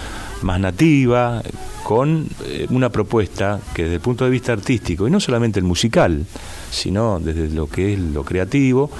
[0.42, 1.42] más nativa,
[1.82, 5.64] con eh, una propuesta que desde el punto de vista artístico, y no solamente el
[5.64, 6.26] musical,
[6.70, 8.90] sino desde lo que es lo creativo,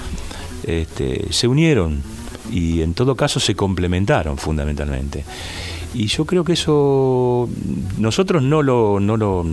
[0.65, 2.01] este, se unieron
[2.51, 5.25] y en todo caso se complementaron fundamentalmente.
[5.93, 7.49] Y yo creo que eso
[7.97, 9.45] nosotros no lo, no lo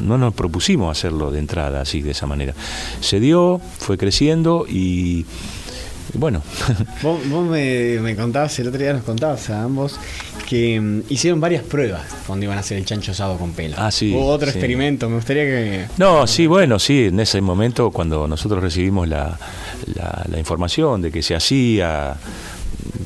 [0.00, 2.54] no nos propusimos hacerlo de entrada así de esa manera.
[3.00, 5.24] Se dio, fue creciendo y
[6.14, 6.42] bueno.
[7.02, 9.98] vos, me, contabas, el otro día nos contabas a ambos
[10.48, 13.76] que mm, hicieron varias pruebas cuando iban a hacer el chancho asado con pelo.
[13.78, 14.12] Ah, sí.
[14.12, 15.86] Hubo otro experimento, me gustaría que...
[15.96, 19.38] No, sí, bueno, sí, en ese momento cuando nosotros recibimos la,
[20.28, 22.16] la información de que se hacía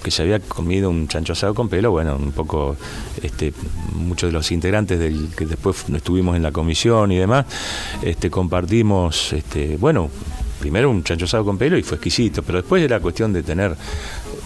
[0.03, 2.77] que se había comido un chancho asado con pelo, bueno, un poco
[3.23, 3.53] este,
[3.95, 7.47] muchos de los integrantes del que después estuvimos en la comisión y demás,
[8.03, 10.11] este, compartimos, este, bueno,
[10.61, 13.77] primero un chancho asado con pelo y fue exquisito, pero después era cuestión de tener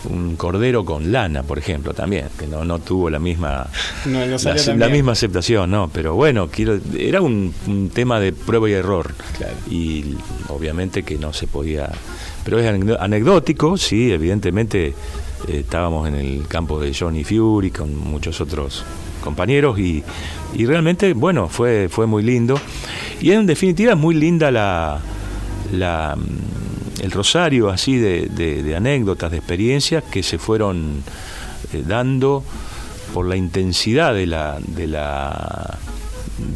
[0.08, 3.68] un cordero con lana, por ejemplo, también, que no, no tuvo la misma
[4.06, 7.52] la, misma aceptación, no, pero bueno, quiero era un,
[7.92, 9.14] tema de prueba y error.
[9.68, 10.16] Y
[10.48, 11.90] obviamente que no se podía,
[12.50, 14.94] pero es anecdótico, sí, evidentemente eh,
[15.60, 18.84] estábamos en el campo de Johnny Fury con muchos otros
[19.22, 20.02] compañeros y,
[20.56, 22.58] realmente, bueno, fue, fue muy lindo.
[23.20, 25.00] Y en definitiva es muy linda la,
[25.72, 31.04] la mm, el rosario así de, anécdotas, de experiencias que se fueron
[31.72, 32.42] eh, dando
[33.14, 35.78] por la intensidad de la, de la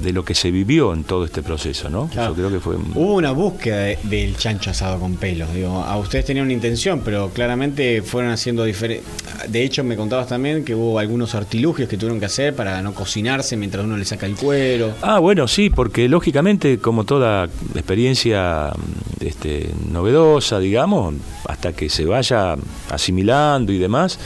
[0.03, 2.11] de lo que se vivió en todo este proceso, ¿no?
[2.15, 5.53] Yo creo que fue hubo una búsqueda del chancho asado con pelos.
[5.53, 9.07] Digo, a ustedes tenían una intención, pero claramente fueron haciendo diferentes.
[9.49, 12.95] De hecho, me contabas también que hubo algunos artilugios que tuvieron que hacer para no
[12.95, 14.95] cocinarse mientras uno le saca el cuero.
[15.03, 17.45] Ah, bueno, sí, porque lógicamente, como toda
[17.75, 18.73] experiencia
[19.21, 21.15] este, novedosa, digamos,
[21.49, 22.57] hasta que se vaya
[22.91, 24.19] asimilando y demás.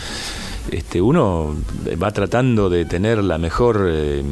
[0.71, 1.57] Este, uno
[2.03, 4.23] va tratando de tener la mejor eh,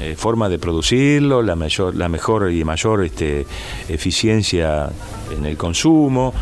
[0.00, 3.46] eh, forma de producirlo, la, mayor, la mejor y mayor este,
[3.88, 4.88] eficiencia
[5.36, 6.32] en el consumo,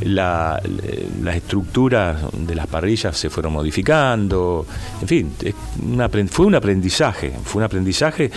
[0.00, 0.60] la,
[1.22, 4.66] las estructuras de las parrillas se fueron modificando,
[5.00, 5.32] en fin,
[6.30, 8.30] fue un aprendizaje, fue un aprendizaje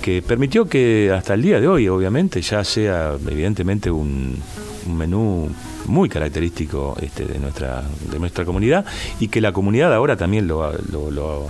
[0.00, 4.36] que permitió que hasta el día de hoy, obviamente, ya sea evidentemente un,
[4.86, 5.48] menú
[5.86, 8.84] muy característico este, de nuestra de nuestra comunidad
[9.20, 11.48] y que la comunidad ahora también lo, lo lo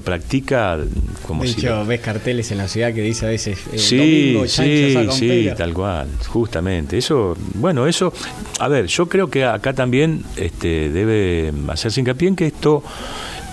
[0.00, 0.78] practica
[1.26, 5.06] como de hecho, ves carteles en la ciudad que dice a veces eh, sí, sí,
[5.10, 6.98] sí, tal cual, justamente.
[6.98, 8.12] Eso, bueno, eso,
[8.60, 12.82] a ver, yo creo que acá también este, debe hacerse hincapié en que esto,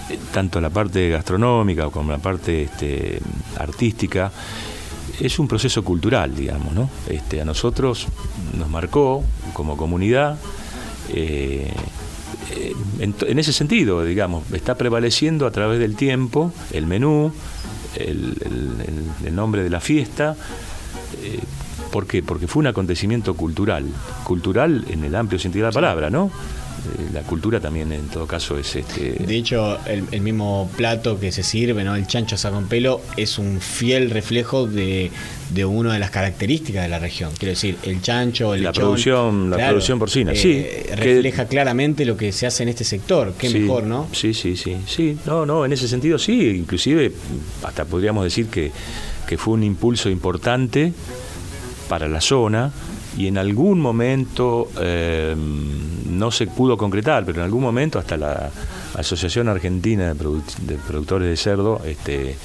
[0.10, 3.20] eh, tanto la parte gastronómica como la parte este,
[3.58, 4.32] artística,
[5.20, 6.89] es un proceso cultural, digamos, ¿no?
[7.08, 8.08] Este, a nosotros
[8.58, 10.38] nos marcó como comunidad.
[11.10, 11.72] Eh,
[13.00, 17.32] en, ese sentido, digamos, está prevaleciendo a través del tiempo el menú,
[17.96, 20.36] el, nombre de la fiesta.
[21.24, 21.40] Eh,
[21.92, 22.24] ¿Por qué?
[22.24, 23.86] Porque fue un acontecimiento cultural,
[24.24, 26.32] cultural en el amplio sentido de la palabra, ¿no?
[26.82, 31.32] Eh, la cultura también en todo caso es este de hecho el, mismo plato que
[31.32, 35.12] se sirve no el chancho asado con pelo es un fiel reflejo de,
[35.52, 37.34] de una de las características de la región.
[37.38, 42.17] Quiero decir el chancho el la producción la producción porcina sí eh, refleja claramente lo
[42.17, 45.15] que se hace en este sector qué mejor no sí sí sí sí.
[45.28, 47.12] No no en ese sentido sí inclusive
[47.62, 48.72] hasta podríamos decir que
[49.28, 50.94] que fue un impulso importante
[51.88, 52.72] para la zona
[53.17, 55.36] y en algún momento eh,
[56.10, 58.50] no se pudo concretar, pero en algún momento hasta la
[58.95, 62.36] Asociación Argentina de, Productores de Cerdo este,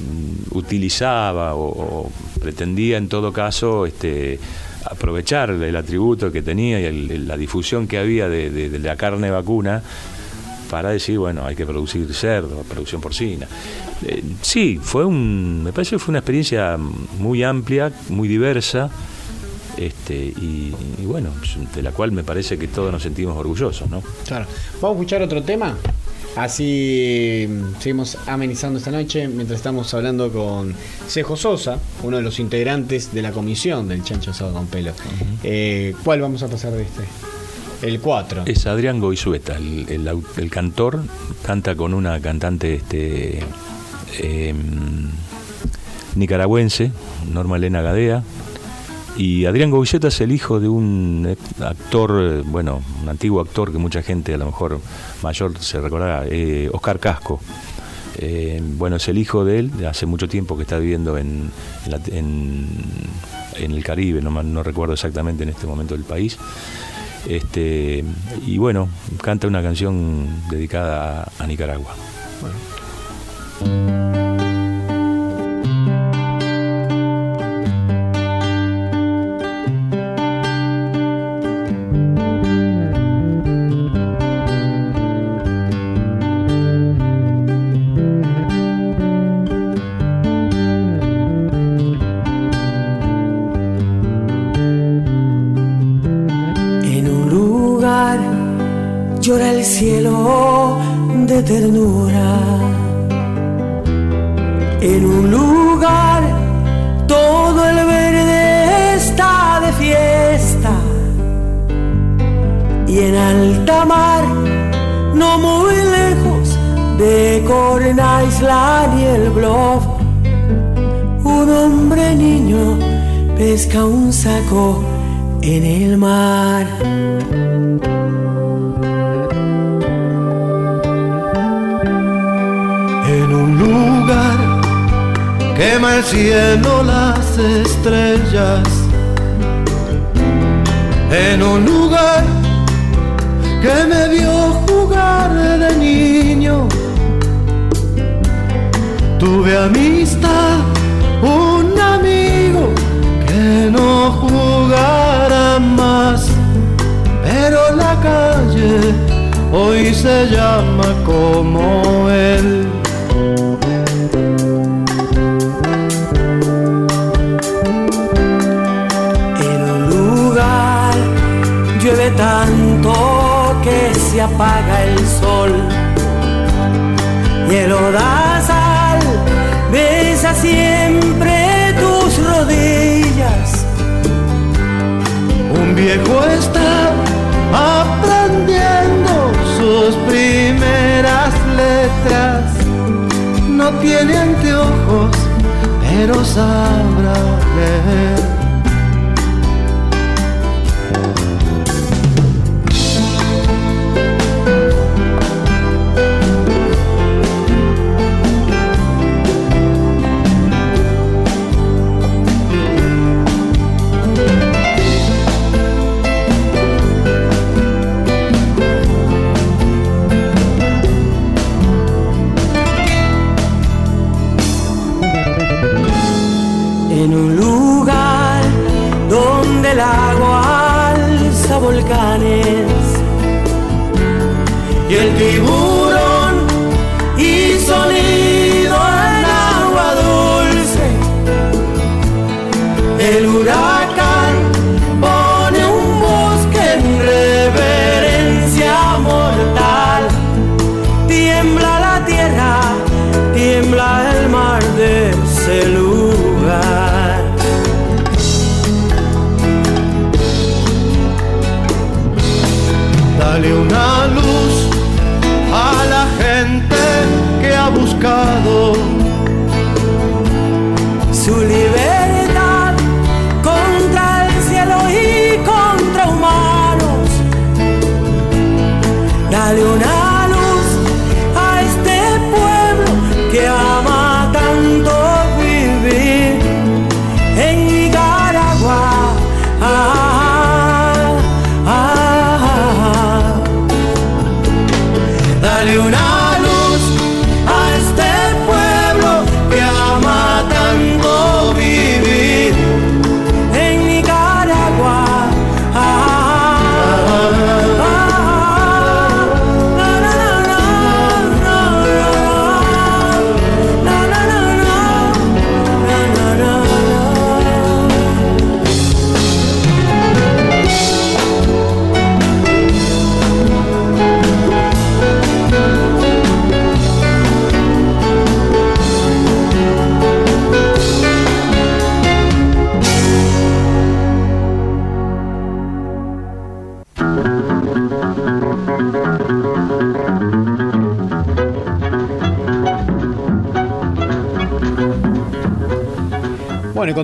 [0.00, 4.38] mm, utilizaba o, pretendía en todo caso este,
[4.84, 9.82] aprovechar el atributo que tenía y la difusión que había de, la carne vacuna
[10.70, 13.46] para decir, bueno, hay que producir cerdo, producción porcina.
[14.04, 16.76] Eh, sí, fue un, me parece que fue una experiencia
[17.18, 18.90] muy amplia, muy diversa
[19.76, 20.72] este, y,
[21.04, 21.30] bueno,
[21.74, 24.02] de la cual me parece que todos nos sentimos orgullosos, ¿no?
[24.26, 24.46] Claro.
[24.80, 25.76] ¿Vamos a escuchar otro tema?
[26.36, 30.74] Así mm, seguimos amenizando esta noche mientras estamos hablando con
[31.08, 34.92] Cejo Sosa, uno de los integrantes de la comisión del Chancho Asado con Pelo.
[35.42, 37.02] Eh, ¿Cuál vamos a pasar de este?
[37.82, 38.44] El 4.
[38.46, 41.02] Es Adrián Goizueta, el, cantor,
[41.44, 43.40] canta con una cantante este,
[44.20, 45.10] em,
[46.16, 46.92] nicaragüense,
[47.32, 48.22] Norma Elena Gadea,
[49.16, 53.70] y Adrián Govilleta es el hijo de un eh, actor, eh, bueno, un antiguo actor
[53.70, 54.80] que mucha gente a lo mejor
[55.22, 57.40] mayor se recordará, eh, Oscar Casco.
[58.76, 61.50] bueno, es el hijo de él, hace mucho tiempo que está viviendo en,
[63.56, 66.36] el Caribe, no, recuerdo exactamente en este momento del país.
[67.28, 68.04] Este,
[68.46, 68.88] y bueno,
[69.22, 71.94] canta una canción dedicada a, Nicaragua.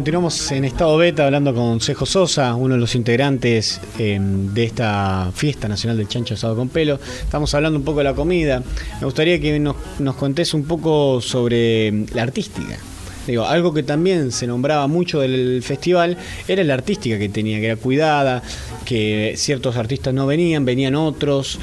[0.01, 5.31] Continuamos en estado beta hablando con Cejo Sosa, uno de los integrantes eh, de esta
[5.35, 6.99] fiesta nacional del chancho asado con pelo.
[7.23, 8.63] Estamos hablando un poco de la comida.
[8.99, 12.79] Me gustaría que nos, nos contés un poco sobre la artística.
[13.27, 16.17] Digo, algo que también se nombraba mucho del festival
[16.49, 18.43] era la artística que tenía, que era cuidada,
[18.87, 21.59] que ciertos artistas no venían, venían otros,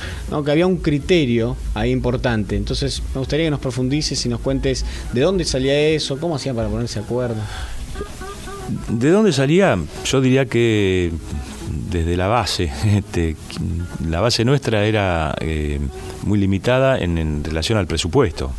[0.45, 2.55] que había un criterio ahí importante.
[2.55, 6.55] Entonces, me gustaría que nos profundices y nos cuentes de dónde salía eso, cómo hacían
[6.55, 7.41] para ponerse de acuerdo.
[8.89, 9.77] ¿De dónde salía?
[10.05, 11.11] Yo diría que
[11.89, 12.71] desde la base.
[12.85, 13.35] Este,
[14.07, 15.79] la base nuestra era eh,
[16.23, 18.51] muy limitada en, relación al presupuesto.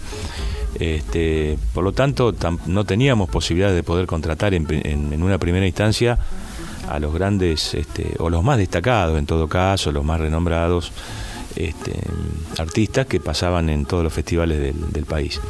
[0.78, 2.34] Este, por lo tanto,
[2.66, 6.18] no teníamos posibilidad de poder contratar en una primera instancia
[6.88, 10.92] a los grandes, este, o los más destacados en todo caso, los más renombrados,
[11.58, 11.92] este,
[12.58, 15.40] artistas que pasaban en todos los festivales del, país.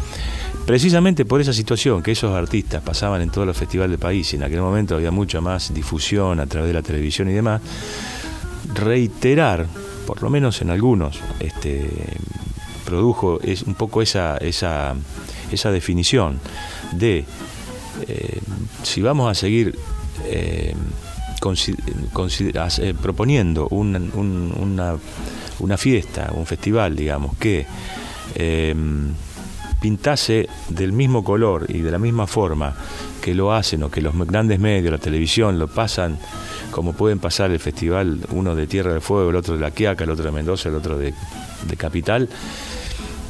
[0.67, 4.37] Precisamente por esa situación, que esos artistas pasaban en todos los festivales del país y
[4.37, 7.61] en aquel momento había mucha más difusión a través de la televisión y demás,
[8.75, 9.67] reiterar,
[10.07, 11.89] por lo menos en algunos, este,
[12.85, 14.95] produjo es un poco esa, esa,
[15.51, 16.41] esa definición
[16.93, 17.25] de
[18.07, 18.41] eh,
[18.83, 19.77] si vamos a seguir
[20.25, 20.75] eh,
[22.79, 24.97] eh, proponiendo una,
[25.61, 27.67] una, fiesta, un festival, digamos, que
[29.81, 32.75] pintase del mismo color y de la misma forma
[33.23, 36.19] que lo hacen o que los grandes medios, la televisión, lo pasan
[36.71, 40.05] como pueden pasar el festival, uno de Tierra del Fuego, el otro de La Quiaca,
[40.05, 41.15] el otro de Mendoza, el otro de,
[41.77, 42.29] Capital,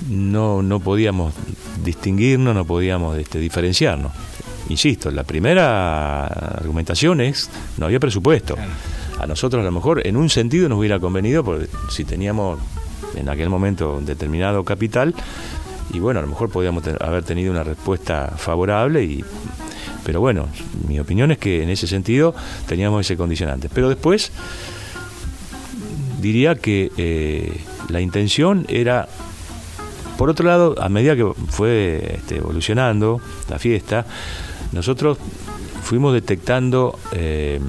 [0.08, 1.34] no, no podíamos
[1.84, 4.12] distinguirnos, no podíamos este, diferenciarnos.
[4.68, 8.56] Insisto, la primera argumentación es, no había presupuesto.
[9.18, 12.60] A nosotros a lo mejor en un sentido nos hubiera convenido, porque si teníamos
[13.16, 15.14] en aquel momento determinado capital,
[15.92, 19.24] y bueno, a lo mejor podíamos haber tenido una respuesta favorable y
[20.04, 20.48] pero bueno,
[20.86, 22.34] mi opinión es que en ese sentido
[22.66, 23.68] teníamos ese condicionante.
[23.68, 24.32] Pero después
[26.18, 27.60] diría que eh,
[27.90, 29.06] la intención era,
[30.16, 34.06] por otro lado, a medida que fue este, evolucionando la fiesta,
[34.72, 35.18] nosotros
[35.82, 37.60] fuimos detectando eh,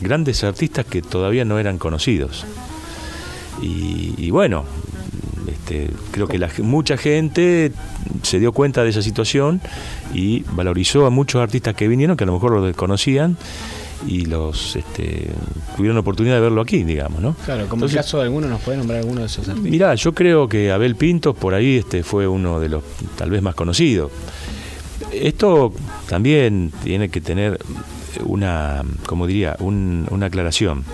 [0.00, 2.44] grandes artistas que todavía no eran conocidos.
[3.60, 4.64] y bueno,
[5.68, 7.72] este, creo que la, mucha gente
[8.22, 9.60] se dio cuenta de esa situación
[10.14, 13.36] y valorizó a muchos artistas que vinieron que a lo mejor lo desconocían
[14.06, 15.28] y los este,
[15.76, 17.34] tuvieron la oportunidad de verlo aquí, digamos, ¿no?
[17.44, 19.70] Claro, como el caso de alguno, ¿nos puede nombrar alguno de esos artistas?
[19.70, 22.84] Mirá, yo creo que Abel Pintos por ahí este, fue uno de los
[23.16, 24.10] tal vez más conocidos.
[25.12, 25.72] Esto
[26.08, 27.58] también tiene que tener
[28.24, 30.84] una, como diría, una aclaración.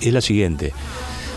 [0.00, 0.72] Es la siguiente.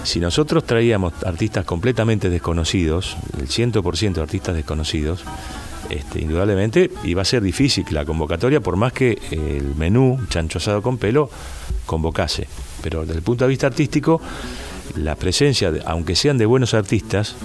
[0.04, 5.24] Si nosotros traíamos artistas completamente desconocidos, el 100% de artistas desconocidos,
[5.90, 10.82] este, indudablemente iba a ser difícil la convocatoria por más que el menú chancho asado
[10.82, 11.30] con pelo
[11.86, 12.48] convocase.
[12.82, 14.22] Pero desde el punto de vista artístico,
[14.96, 17.36] la presencia, aunque sean de buenos artistas,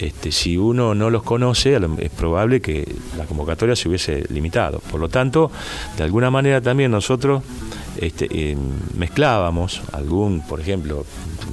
[0.00, 4.80] este, si uno no los conoce, es probable que la convocatoria se hubiese limitado.
[4.90, 5.50] Por lo tanto,
[5.96, 7.42] de alguna manera también nosotros
[7.96, 8.56] este, eh,
[8.94, 11.04] mezclábamos algún, por ejemplo,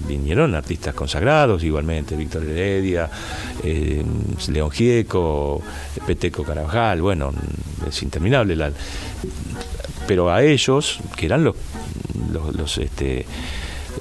[0.07, 3.09] vinieron artistas consagrados igualmente, Víctor Heredia,
[3.63, 4.03] eh,
[4.49, 5.61] León Gieco,
[6.05, 7.33] Peteco Carabajal, bueno,
[7.87, 8.55] es interminable.
[10.07, 11.55] Pero a ellos, que eran los,
[12.55, 13.25] los, este,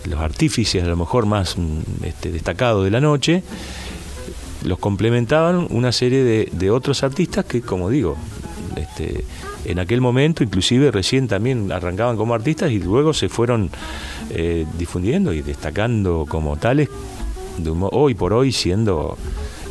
[0.05, 1.57] los artífices a lo mejor más
[2.03, 3.43] este, destacados de la noche,
[4.65, 8.17] los complementaban una serie de, de otros artistas que, como digo,
[8.77, 9.25] este,
[9.65, 13.71] en aquel momento, inclusive recién también arrancaban como artistas y luego se fueron
[14.31, 16.89] eh, difundiendo y destacando como tales,
[17.91, 19.17] hoy por hoy siendo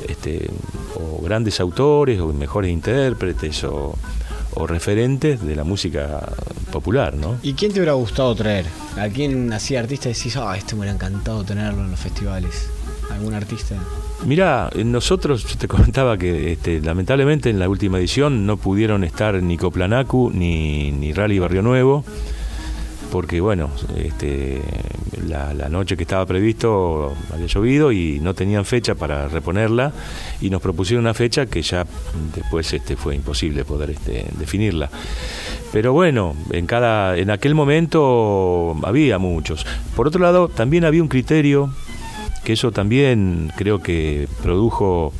[0.07, 0.49] este,
[0.95, 3.95] o grandes autores o mejores intérpretes o,
[4.67, 6.31] referentes de la música
[6.71, 7.35] popular, ¿no?
[7.43, 8.65] ¿Y quién te hubiera gustado traer?
[8.97, 12.69] ¿A quién hacía artista decís, ah, este me hubiera encantado tenerlo en los festivales?
[13.09, 13.75] ¿Algún artista?
[14.25, 19.57] Mira, nosotros te comentaba que este, lamentablemente en la última edición no pudieron estar ni
[19.57, 22.03] Coplanacu ni, ni Rally Barrio Nuevo,
[23.11, 24.61] porque bueno, este,
[25.27, 29.91] la, noche que estaba previsto había llovido y no tenían fecha para reponerla
[30.41, 31.85] y nos propusieron una fecha que ya
[32.33, 33.95] después este, fue imposible poder
[34.37, 34.89] definirla.
[35.71, 39.65] Pero bueno, en, cada, en aquel momento había muchos.
[39.95, 41.69] Por otro lado, también había un criterio
[42.45, 45.11] que eso también creo que produjo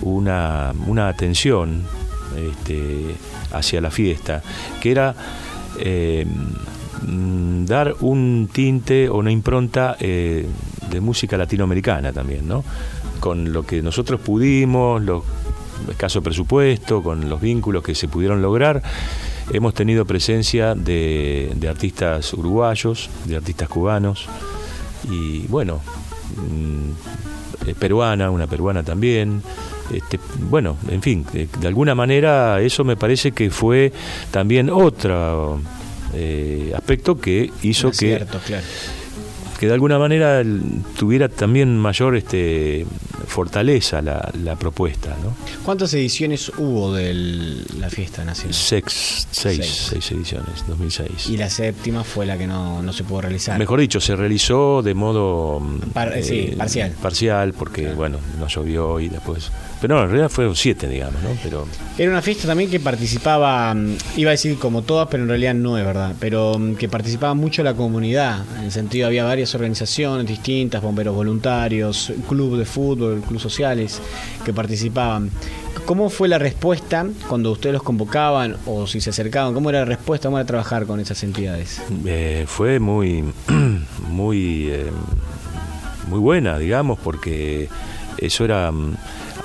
[0.00, 0.72] una,
[1.06, 1.82] atención
[2.36, 3.14] este,
[3.52, 4.42] hacia la fiesta,
[4.80, 5.14] que era
[5.78, 6.26] eh,
[7.06, 10.46] dar un tinte o una impronta eh,
[10.90, 12.64] de música latinoamericana también, ¿no?
[13.20, 15.22] Con lo que nosotros pudimos, los
[15.90, 18.82] escaso presupuesto, con los vínculos que se pudieron lograr,
[19.52, 24.26] hemos tenido presencia de, de artistas uruguayos, de artistas cubanos,
[25.10, 25.82] y bueno,
[26.36, 29.42] Mm, peruana, una peruana también.
[29.92, 33.92] Este, bueno, en fin, de, alguna manera eso me parece que fue
[34.30, 35.60] también otro
[36.14, 38.24] eh, aspecto que hizo que,
[39.64, 40.42] que de alguna manera
[40.98, 42.84] tuviera también mayor este,
[43.26, 45.16] fortaleza la, la propuesta.
[45.22, 45.34] ¿no?
[45.64, 47.14] ¿Cuántas ediciones hubo de
[47.78, 48.52] la fiesta nacional?
[48.52, 50.12] Seis, seis, seis.
[50.12, 51.30] ediciones, 2006.
[51.30, 53.58] Y la séptima fue la que no, no se pudo realizar.
[53.58, 55.62] Mejor dicho, se realizó de modo
[55.94, 56.92] eh, parcial.
[57.00, 59.50] Parcial, porque bueno, no llovió y después
[59.84, 61.28] pero no, en realidad fueron siete, digamos, ¿no?
[61.42, 61.66] Pero...
[61.98, 65.52] Era una fiesta también que participaba, mm, iba a decir como todas, pero en realidad
[65.52, 69.53] no es verdad, pero mm, que participaba mucho la comunidad, en el sentido había varias
[69.54, 74.00] organizaciones distintas, bomberos voluntarios, club de fútbol, club sociales
[74.44, 75.30] que participaban.
[75.86, 79.54] ¿Cómo fue la respuesta cuando ustedes los convocaban o si se acercaban?
[79.54, 80.28] ¿Cómo era la respuesta?
[80.28, 81.82] ¿Cómo trabajar con esas entidades?
[82.06, 83.24] Eh, fue muy,
[84.08, 84.90] muy, eh,
[86.08, 87.68] muy buena, digamos, porque
[88.18, 88.94] eso era mm,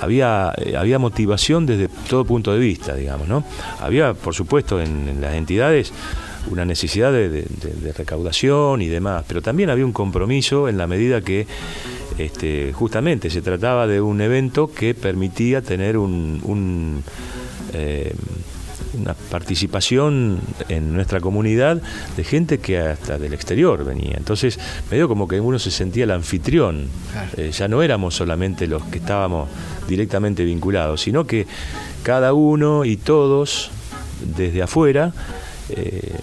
[0.00, 3.44] había, eh, había motivación desde todo punto de vista, digamos, ¿no?
[3.80, 5.92] Había, por supuesto, en, las entidades
[6.50, 7.46] una necesidad de,
[7.96, 11.46] recaudación y demás, pero también había un compromiso en la medida que
[12.18, 17.02] este, justamente se trataba de un evento que permitía tener un,
[17.72, 18.14] eh,
[18.98, 21.80] una participación en nuestra comunidad
[22.16, 24.14] de gente que hasta del exterior venía.
[24.16, 24.58] Entonces,
[24.90, 26.88] medio como que uno se sentía el anfitrión.
[27.36, 29.48] Eh, ya no éramos solamente los que estábamos
[29.88, 31.46] directamente vinculados, sino que
[32.02, 33.70] cada uno y todos
[34.36, 35.12] desde afuera
[35.76, 36.18] eh,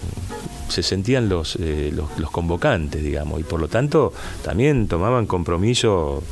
[0.68, 6.22] se sentían los, eh, los, los, convocantes, digamos, y por lo tanto también tomaban compromiso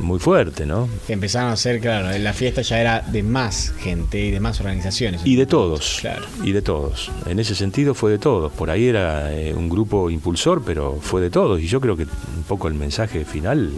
[0.00, 0.88] muy fuerte, ¿no?
[1.08, 5.22] Empezaron a hacer, claro, la fiesta ya era de más gente y de más organizaciones.
[5.24, 6.24] Y de todos, claro.
[6.42, 7.10] y de todos.
[7.26, 8.52] En ese sentido fue de todos.
[8.52, 11.60] Por ahí era eh, un grupo impulsor, pero fue de todos.
[11.60, 13.72] Y yo creo que un poco el mensaje final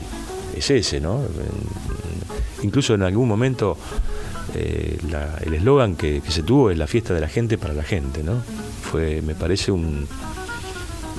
[0.57, 1.21] es ese, ¿no?
[2.63, 3.77] Incluso en algún momento
[4.55, 4.99] eh,
[5.45, 8.23] el eslogan que, que, se tuvo es la fiesta de la gente para la gente,
[8.23, 8.43] ¿no?
[8.83, 10.07] Fue, me parece, un,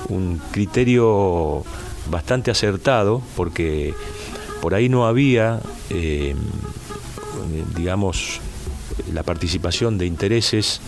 [0.08, 1.64] un criterio
[2.10, 3.94] bastante acertado porque
[4.60, 6.34] por ahí no había, eh,
[7.74, 8.40] digamos,
[9.12, 10.80] la participación de intereses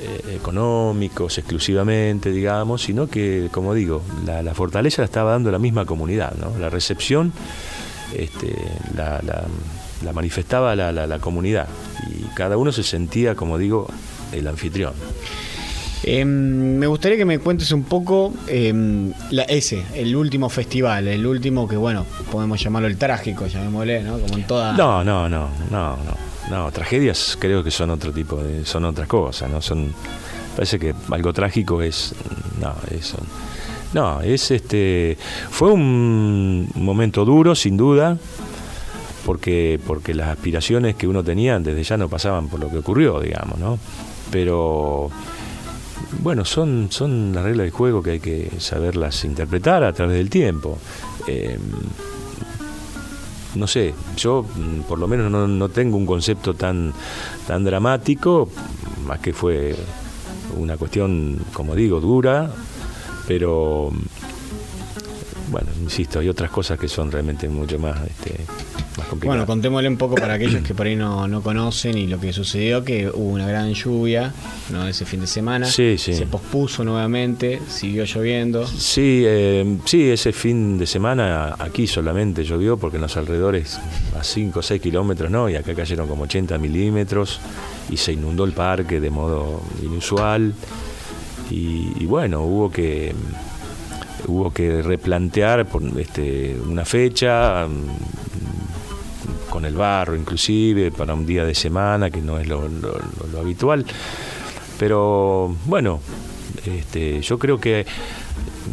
[0.00, 5.86] eh, económicos exclusivamente, digamos, sino que, como digo, la, fortaleza la estaba dando la misma
[5.86, 6.58] comunidad, ¿no?
[6.58, 7.32] La recepción
[8.14, 8.54] este,
[8.94, 9.22] la,
[10.12, 11.68] manifestaba la, la comunidad
[12.08, 13.88] y cada uno se sentía, como digo,
[14.32, 14.92] el anfitrión.
[16.04, 21.26] Em, me gustaría que me cuentes un poco em, la, ese, el último festival, el
[21.26, 24.18] último que, bueno, podemos llamarlo el trágico, llamémosle, ¿no?
[24.18, 24.72] Como en toda.
[24.72, 26.28] No, no, no, no, no.
[26.50, 28.64] No, tragedias creo que son otro tipo de.
[28.64, 29.60] son otras cosas, ¿no?
[29.60, 29.92] Son.
[30.54, 32.14] Parece que algo trágico es.
[32.60, 33.18] No, eso.
[33.92, 35.18] No, es este.
[35.50, 38.16] Fue un momento duro, sin duda
[39.28, 43.20] porque, porque las aspiraciones que uno tenía desde ya no pasaban por lo que ocurrió,
[43.20, 43.78] digamos, ¿no?
[44.30, 45.10] Pero
[46.22, 50.30] bueno, son, son las reglas del juego que hay que saberlas interpretar a través del
[50.30, 50.78] tiempo.
[51.26, 51.60] Em,
[53.54, 56.92] no sé, yo mm, por lo menos no, tengo un concepto tan,
[57.46, 58.48] tan dramático,
[59.06, 59.74] más que fue
[60.56, 62.50] una cuestión, como digo, dura,
[63.26, 63.90] pero
[65.50, 68.44] bueno, insisto, hay otras cosas que son realmente mucho más este,
[69.24, 72.84] bueno, contémosle un poco para aquellos que por ahí no, conocen y lo que sucedió,
[72.84, 74.32] que hubo una gran lluvia
[74.70, 74.86] ¿no?
[74.86, 75.66] ese fin de semana.
[75.66, 76.14] Sí, sí.
[76.14, 78.66] Se pospuso nuevamente, siguió lloviendo.
[78.66, 83.80] Sí, eh, sí, ese fin de semana aquí solamente llovió porque en los alrededores
[84.18, 85.48] a 5 o 6 kilómetros, ¿no?
[85.48, 87.40] Y acá cayeron como 80 milímetros
[87.90, 90.54] y se inundó el parque de modo inusual.
[91.50, 93.14] Y, bueno, hubo que
[94.26, 97.66] hubo que replantear este, una fecha,
[99.58, 102.62] con el barro inclusive, para un día de semana, que no es lo,
[103.40, 103.84] habitual.
[104.78, 105.98] Pero bueno,
[106.64, 107.84] este, yo creo que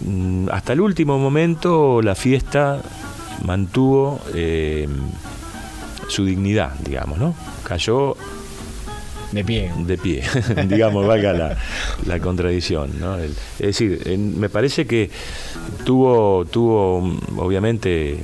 [0.06, 2.84] mm, hasta el último momento la fiesta
[3.44, 4.88] mantuvo eh,
[6.08, 7.34] su dignidad, digamos, ¿no?
[7.64, 8.16] Cayó
[9.32, 9.72] de pie.
[9.88, 10.22] De pie,
[10.68, 11.58] digamos, valga la,
[12.06, 12.92] la contradicción.
[13.00, 13.18] ¿no?
[13.18, 15.10] es decir, me parece que
[15.84, 18.20] tuvo, tuvo obviamente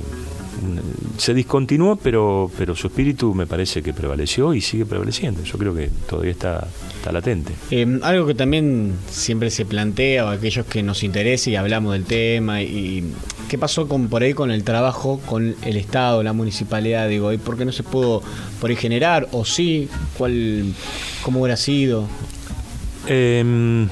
[1.18, 5.42] se discontinuó, pero, pero su espíritu me parece que prevaleció y sigue prevaleciendo.
[5.42, 7.52] Yo creo que todavía está, está latente.
[7.70, 12.04] Eh, algo que también siempre se plantea, o aquellos que nos interesa y hablamos del
[12.04, 13.04] tema, y
[13.48, 17.38] qué pasó con por ahí con el trabajo con el Estado, la municipalidad, digo, ¿y
[17.38, 18.22] por qué no se pudo
[18.60, 19.28] por ahí generar?
[19.32, 19.88] ¿O sí?
[20.16, 20.74] ¿Cuál,
[21.22, 22.06] ¿Cómo hubiera sido?
[23.06, 23.88] Em,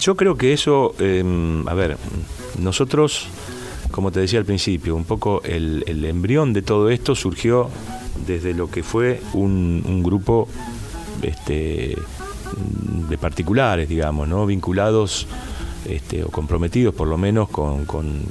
[0.00, 1.96] yo creo que eso, em, a ver,
[2.58, 3.28] nosotros
[3.92, 7.68] como te decía al principio, un poco el, embrión de todo esto surgió
[8.26, 10.48] desde lo que fue un, grupo
[11.22, 11.96] este,
[13.08, 14.44] de particulares, digamos, ¿no?
[14.46, 15.28] vinculados
[15.88, 17.86] este, o comprometidos por lo menos con,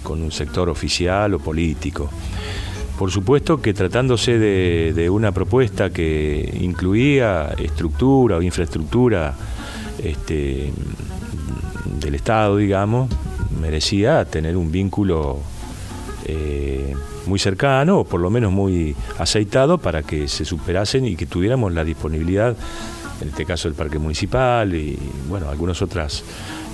[0.06, 2.10] un sector oficial o político.
[2.98, 9.36] Por supuesto que tratándose de, una propuesta que incluía estructura o infraestructura
[10.04, 10.72] este,
[12.00, 13.10] del Estado, digamos,
[13.60, 15.40] merecía tener un vínculo
[16.26, 16.94] eh,
[17.26, 21.74] muy cercano o por lo menos muy aceitado para que se superasen y que tuviéramos
[21.74, 22.56] la disponibilidad,
[23.22, 24.98] en este caso el parque municipal y
[25.30, 26.24] bueno, algunas otras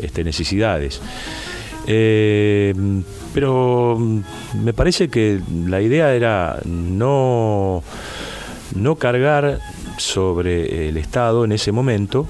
[0.02, 1.02] este, necesidades.
[1.90, 2.74] Eh,
[3.34, 3.98] pero
[4.62, 7.84] me parece que la idea era no,
[8.76, 9.60] no cargar
[9.98, 12.28] sobre el Estado en ese momento,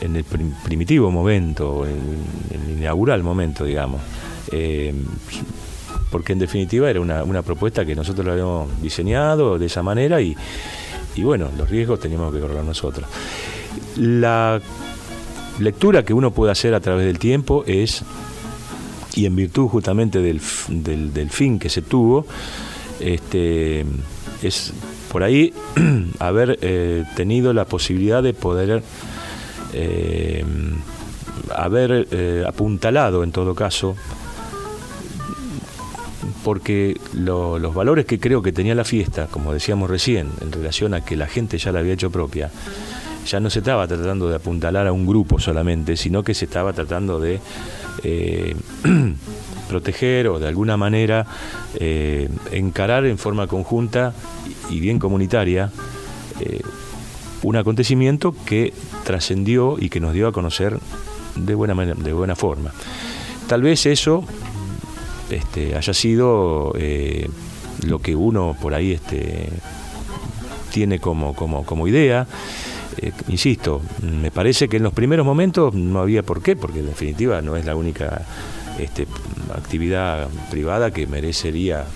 [0.00, 4.00] en el primitivo momento, en el inaugural momento, digamos.
[4.52, 4.94] Eh,
[6.10, 10.20] porque en definitiva era una, una, propuesta que nosotros lo habíamos diseñado de esa manera
[10.20, 10.36] y,
[11.14, 13.08] y bueno, los riesgos teníamos que correr nosotros.
[13.96, 14.60] La
[15.58, 18.02] lectura que uno puede hacer a través del tiempo es,
[19.14, 22.26] y en virtud justamente del, del, fin que se tuvo,
[22.98, 23.84] este,
[24.42, 24.72] es
[25.10, 25.52] por ahí
[26.18, 28.82] haber eh, tenido la posibilidad de poder
[29.72, 30.44] eh,
[31.54, 33.96] haber eh, apuntalado en todo caso
[36.44, 41.04] porque los valores que creo que tenía la fiesta, como decíamos recién, en relación a
[41.04, 42.50] que la gente ya la había hecho propia,
[43.26, 46.72] ya no se estaba tratando de apuntalar a un grupo solamente, sino que se estaba
[46.72, 47.40] tratando de
[48.02, 48.56] eh,
[49.68, 51.26] proteger o de alguna manera
[51.74, 54.14] eh, encarar en forma conjunta
[54.70, 55.70] y bien comunitaria
[56.40, 56.60] eh,
[57.42, 58.72] un acontecimiento que
[59.04, 60.78] trascendió y que nos dio a conocer
[61.36, 62.72] de buena, de buena forma.
[63.46, 64.24] Tal vez eso
[65.30, 66.72] este, haya sido
[67.86, 69.48] lo que uno por ahí este,
[70.70, 72.26] tiene como idea.
[72.98, 76.86] Eh, insisto, me parece que en los primeros momentos no había por qué, porque en
[76.86, 78.22] definitiva no es la única
[78.78, 79.06] este,
[79.54, 81.86] actividad privada que merecería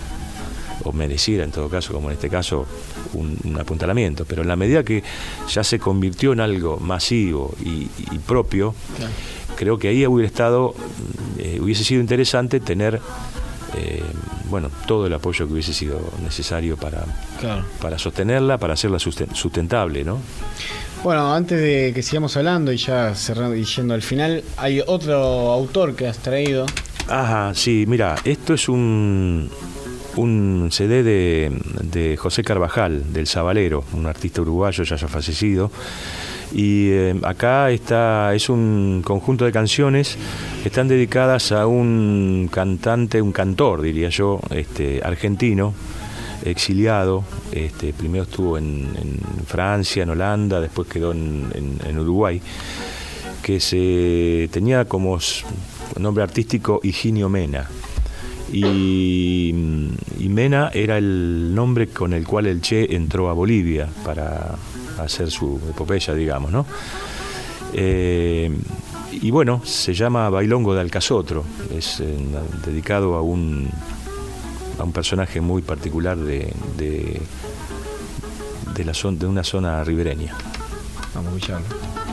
[0.83, 2.65] o mereciera en todo caso, como en este caso,
[3.13, 4.25] un, apuntalamiento.
[4.25, 5.03] Pero en la medida que
[5.47, 7.87] ya se convirtió en algo masivo y,
[8.25, 8.73] propio,
[9.55, 10.73] creo que ahí hubiera estado,
[11.37, 13.01] eh, hubiese sido interesante tener
[13.77, 14.03] eh,
[14.49, 17.05] bueno, todo el apoyo que hubiese sido necesario para,
[17.81, 20.19] para sostenerla, para hacerla sustentable, ¿no?
[21.03, 25.15] Bueno, antes de que sigamos hablando y ya cerrando y yendo al final, hay otro
[25.51, 26.65] autor que has traído.
[27.07, 29.49] Ajá, sí, mira, esto es un,
[30.15, 31.51] un CD de,
[31.83, 35.69] de José Carvajal, del Zabalero, un artista uruguayo ya ya fallecido.
[36.53, 40.17] Y eh, acá está, es un conjunto de canciones
[40.61, 45.73] que están dedicadas a un cantante, un cantor, diría yo, este, argentino,
[46.43, 47.23] exiliado.
[47.51, 48.87] Este, primero estuvo en,
[49.47, 52.41] Francia, en Holanda, después quedó en, Uruguay,
[53.41, 55.17] que se tenía como
[55.99, 57.67] nombre artístico Higinio Mena.
[58.51, 59.53] Y,
[60.29, 64.57] Mena era el nombre con el cual el Che entró a Bolivia para
[64.99, 66.65] hacer su epopeya, digamos, ¿no?
[67.73, 68.55] Eh,
[69.11, 71.43] y bueno, se llama Bailongo de Alcazotro,
[71.75, 72.17] es eh,
[72.65, 73.69] dedicado a un
[74.79, 77.21] a un personaje muy particular de, de,
[78.83, 80.35] la zona, de una zona ribereña.
[81.13, 82.04] Vamos a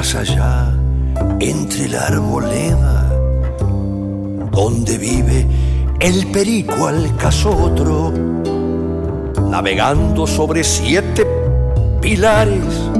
[0.00, 0.42] escucharlo.
[0.42, 0.74] allá,
[1.40, 3.10] entre la arboleda,
[4.50, 5.46] donde vive
[6.00, 8.12] el perico al casotro,
[9.48, 11.26] navegando sobre siete
[12.00, 12.90] pilares,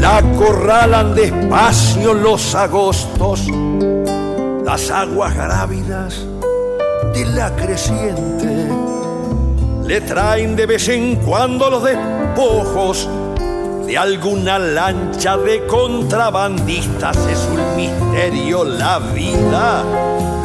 [0.00, 3.46] la corralan despacio los agostos,
[4.64, 6.24] las aguas grávidas
[7.14, 8.68] de la creciente,
[9.84, 13.08] le traen de vez en cuando los despojos
[13.88, 19.82] de alguna lancha de contrabandistas es un misterio la vida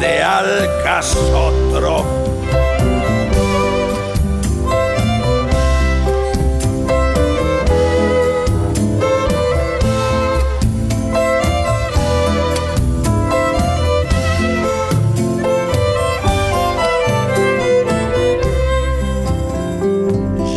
[0.00, 2.06] de Alcazotro.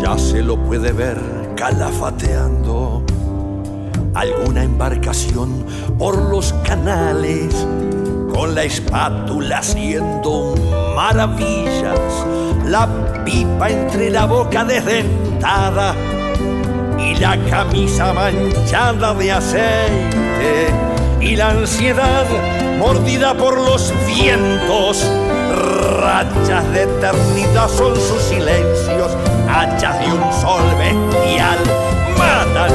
[0.01, 2.66] Ya se lo puede ver calafateando
[4.17, 5.63] alguna embarcación
[5.99, 7.53] por los canales,
[8.33, 10.55] con la espátula haciendo
[10.95, 11.99] maravillas,
[12.65, 12.87] la
[13.23, 15.93] pipa entre la boca desdentada
[16.99, 20.67] y la camisa manchada de aceite
[21.21, 22.25] y la ansiedad
[22.79, 25.05] mordida por los vientos.
[26.01, 29.15] Rachas de eternidad son sus silencios,
[29.47, 31.57] hachas de un sol bestial
[32.17, 32.71] matan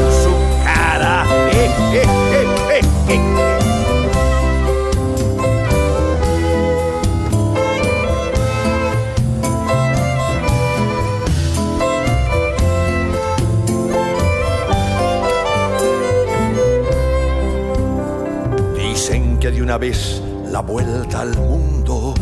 [18.77, 22.15] Dicen que de una vez la vuelta al mundo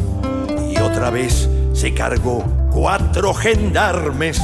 [0.70, 4.40] y otra vez se cargó cuatro gendarmes.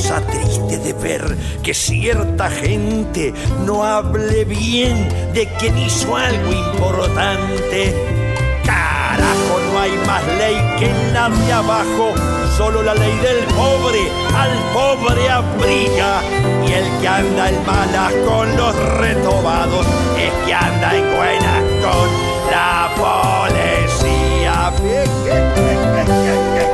[0.00, 3.34] Cosa triste de ver que cierta gente
[3.66, 7.94] no hable bien de quien hizo algo importante.
[8.64, 12.14] Carajo, no hay más ley que la de abajo,
[12.56, 14.00] solo la ley del pobre
[14.34, 16.22] al pobre abriga.
[16.66, 19.86] Y el que anda en malas con los retobados
[20.16, 22.08] es que anda en buenas con
[22.50, 24.72] la policía.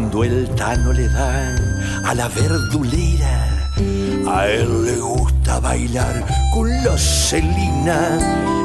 [0.00, 1.54] Cuando el tano le da
[2.06, 3.68] a la verdulera,
[4.26, 6.24] a él le gusta bailar
[6.54, 8.18] con la celina.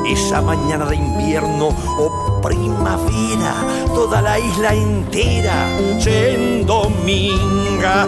[0.08, 3.54] Esa mañana de invierno o primavera,
[3.94, 5.68] toda la isla entera
[6.00, 8.08] se endominga.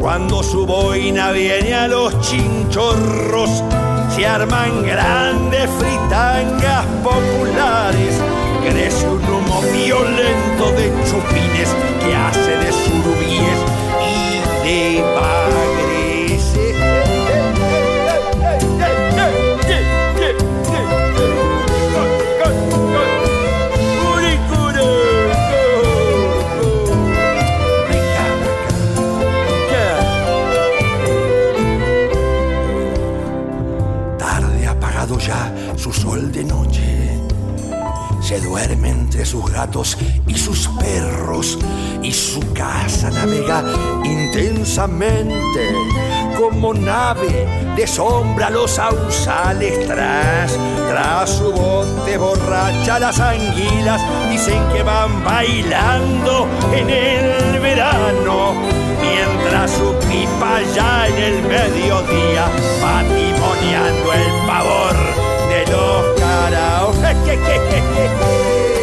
[0.00, 3.62] Cuando su boina viene a los chinchorros,
[4.12, 8.20] se arman grandes fritangas populares.
[8.68, 11.95] Crece un humo violento de chupines
[36.16, 37.20] de noche.
[38.22, 41.58] Se duerme entre sus gatos y sus perros
[42.02, 43.62] y su casa navega
[44.02, 45.74] intensamente
[46.38, 47.46] como nave
[47.76, 50.58] de sombra los sausales tras
[50.88, 54.00] tras su bote borracha las anguilas
[54.30, 58.54] dicen que van bailando en el verano
[59.02, 62.48] mientras su pipa ya en el mediodía
[62.82, 63.02] va
[64.12, 65.05] el pavor
[65.66, 66.96] de los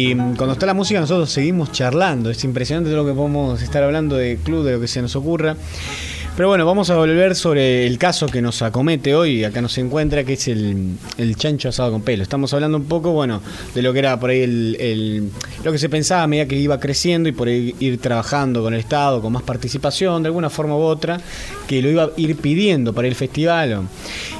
[0.00, 2.30] y cuando está la música nosotros seguimos charlando.
[2.30, 5.56] Es impresionante lo que podemos estar hablando de club, de lo que se nos ocurra.
[6.40, 10.24] Pero bueno, vamos a volver sobre el caso que nos acomete hoy, acá nos encuentra,
[10.24, 12.22] que es el, el chancho asado con pelo.
[12.22, 13.42] Estamos hablando un poco, bueno,
[13.74, 15.30] de lo que era por ahí el,
[15.62, 18.72] lo que se pensaba a medida que iba creciendo y por ahí ir trabajando con
[18.72, 21.20] el Estado, con más participación, de alguna forma u otra,
[21.68, 23.82] que lo iba a ir pidiendo para el festival.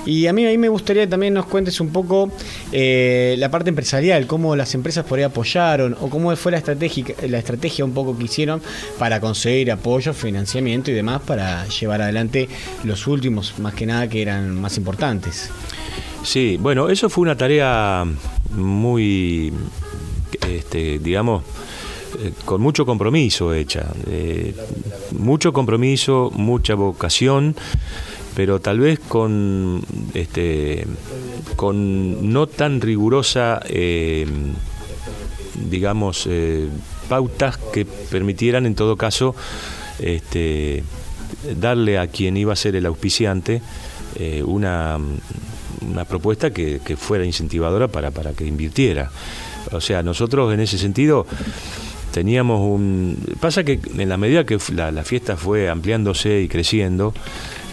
[0.06, 2.32] Y a mí, a mí me gustaría que también nos cuentes un poco
[2.72, 7.04] eh, la parte empresarial, cómo las empresas por ahí apoyaron o cómo fue la estrategia,
[7.28, 8.62] la estrategia un poco que hicieron
[8.98, 12.48] para conseguir apoyo, financiamiento y demás para llevar adelante
[12.84, 15.50] los últimos, más que nada, que eran más importantes.
[16.22, 18.04] Sí, bueno, eso fue una tarea
[18.56, 19.52] muy,
[20.46, 21.42] este, digamos,
[22.18, 23.86] eh, con mucho compromiso hecha.
[24.06, 24.54] eh,
[25.18, 27.56] mucho compromiso, mucha vocación,
[28.34, 29.82] pero tal vez con,
[30.14, 30.86] este,
[31.56, 34.26] con no tan rigurosa, eh,
[35.68, 36.28] digamos,
[37.08, 39.34] pautas que permitieran en todo caso
[39.98, 40.84] este,
[41.56, 43.62] darle a quien iba a ser el auspiciante
[44.16, 44.98] eh, una,
[45.88, 49.10] una propuesta que, que fuera incentivadora para, para que invirtiera.
[49.72, 51.26] O sea, nosotros en ese sentido
[52.12, 53.16] teníamos un...
[53.40, 57.14] Pasa que en la medida que la, la fiesta fue ampliándose y creciendo,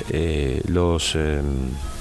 [0.10, 1.42] eh, los, eh,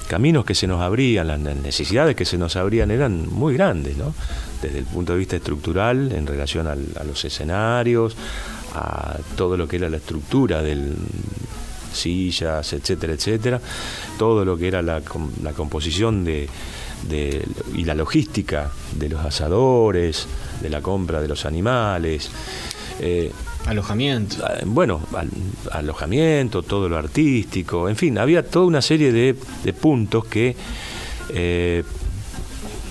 [0.07, 4.13] caminos que se nos abrían, las necesidades que se nos abrían eran muy grandes, ¿no?
[4.61, 8.15] Desde el punto de vista estructural, en relación a los escenarios,
[8.73, 10.95] a todo lo que era la estructura del
[11.93, 13.61] sillas, etcétera, etcétera,
[14.17, 15.01] todo lo que era la,
[15.55, 16.49] composición de,
[17.75, 20.27] y la logística de los asadores,
[20.61, 22.29] de la compra de los animales.
[22.99, 23.31] Eh,
[23.65, 24.37] alojamiento.
[24.43, 25.01] Ah, bueno,
[25.71, 29.35] alojamiento, todo lo artístico, en fin, había toda una serie de,
[29.73, 30.55] puntos que
[31.29, 31.83] eh,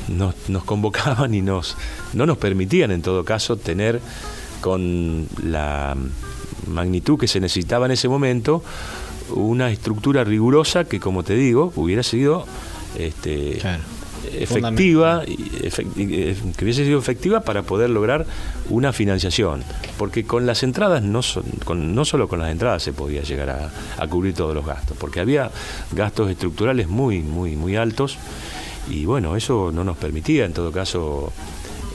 [0.08, 1.76] nos, nos, convocaban y nos,
[2.12, 4.00] no nos permitían en todo caso tener
[4.60, 5.96] con la
[6.66, 8.62] magnitud que se necesitaba en ese momento
[9.30, 12.46] una estructura rigurosa que, como te digo, hubiera sido
[12.98, 13.60] este,
[14.32, 18.26] efectiva, eh, que hubiese sido efectiva para poder lograr
[18.68, 19.62] una financiación.
[19.98, 21.20] Porque con las entradas, no,
[21.64, 24.96] con, no solo con las entradas se podía llegar a, a, cubrir todos los gastos,
[24.98, 25.50] porque había
[25.92, 28.18] gastos estructurales muy, muy, muy altos
[28.88, 31.32] y bueno, eso no nos permitía en todo caso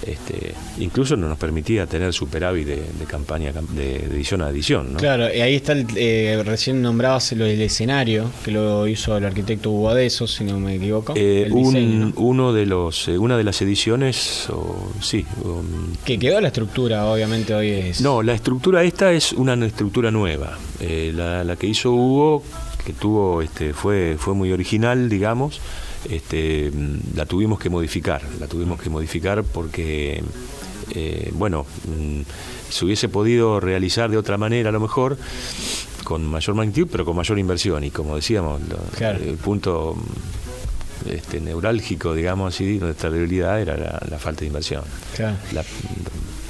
[0.05, 4.95] este, incluso no nos permitía tener superávit de, campaña de, edición a edición.
[4.97, 9.25] Claro, y ahí está, el, eh, recién nombrabas lo del escenario, que lo hizo el
[9.25, 11.13] arquitecto Hugo si no me equivoco.
[11.15, 14.47] Eh, uno de los, eh, una de las ediciones,
[15.01, 15.25] sí.
[16.03, 18.01] que quedó la estructura, obviamente hoy es...
[18.01, 20.57] No, la estructura esta es una estructura nueva.
[20.79, 22.43] La, la, que hizo Hugo,
[22.85, 25.61] que tuvo, este, fue, fue muy original, digamos
[26.09, 26.71] este,
[27.15, 30.23] la tuvimos que modificar, la tuvimos que modificar porque,
[30.95, 32.21] eh, bueno, mm,
[32.69, 35.17] se hubiese podido realizar de otra manera a lo mejor,
[36.03, 37.83] con mayor magnitud, pero con mayor inversión.
[37.83, 38.61] Y como decíamos,
[38.99, 39.95] el punto
[41.09, 44.83] este, neurálgico, digamos así, de nuestra debilidad era la, falta de inversión.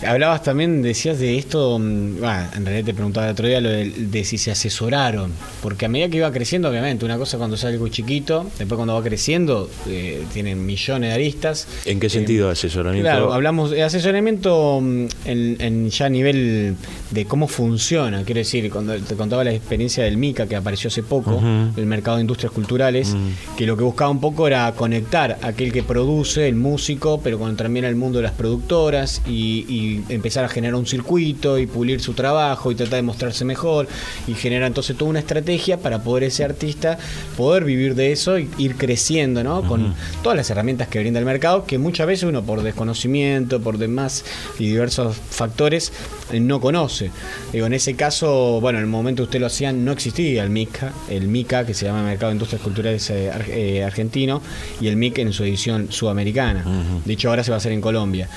[0.06, 4.24] Hablabas también, decías de esto, mm, en realidad te preguntaba el otro día lo de,
[4.26, 5.32] si se asesoraron,
[5.62, 8.96] porque a medida que iba creciendo, obviamente, una cosa cuando sale algo chiquito, después cuando
[8.96, 11.68] va creciendo, eh, tienen millones de aristas.
[11.86, 13.10] ¿En qué sentido de asesoramiento?
[13.10, 16.76] Claro, hablamos de asesoramiento mm, en, ya a nivel
[17.12, 21.04] de cómo funciona, quiero decir, cuando te contaba la experiencia del MICA que apareció hace
[21.04, 21.42] poco,
[21.76, 23.16] el mercado de industrias culturales,
[23.56, 27.38] que lo que buscaba un poco era conectar a aquel que produce, el músico, pero
[27.38, 32.02] con también al mundo de las productoras y empezar a generar un circuito y pulir
[32.02, 33.88] su trabajo y tratar de mostrarse mejor
[34.28, 36.98] y generar entonces toda una estrategia para poder ese artista
[37.38, 39.68] poder vivir de eso y ir creciendo, ¿no?
[39.68, 43.78] Con todas las herramientas que brinda el mercado, que muchas veces uno por desconocimiento, por
[43.78, 44.24] demás
[44.60, 45.92] y diversos factores
[46.32, 47.12] eh, no conoce.
[47.52, 50.50] Digo, en ese caso, bueno, en el momento que usted lo hacían no existía el
[50.50, 54.42] MICA, el MICA que se llama Mercado de Industrias Culturales eh, eh, Argentino
[54.80, 56.66] y el MIC en su edición sudamericana.
[57.06, 58.30] De hecho, ahora se va a hacer en Colombia.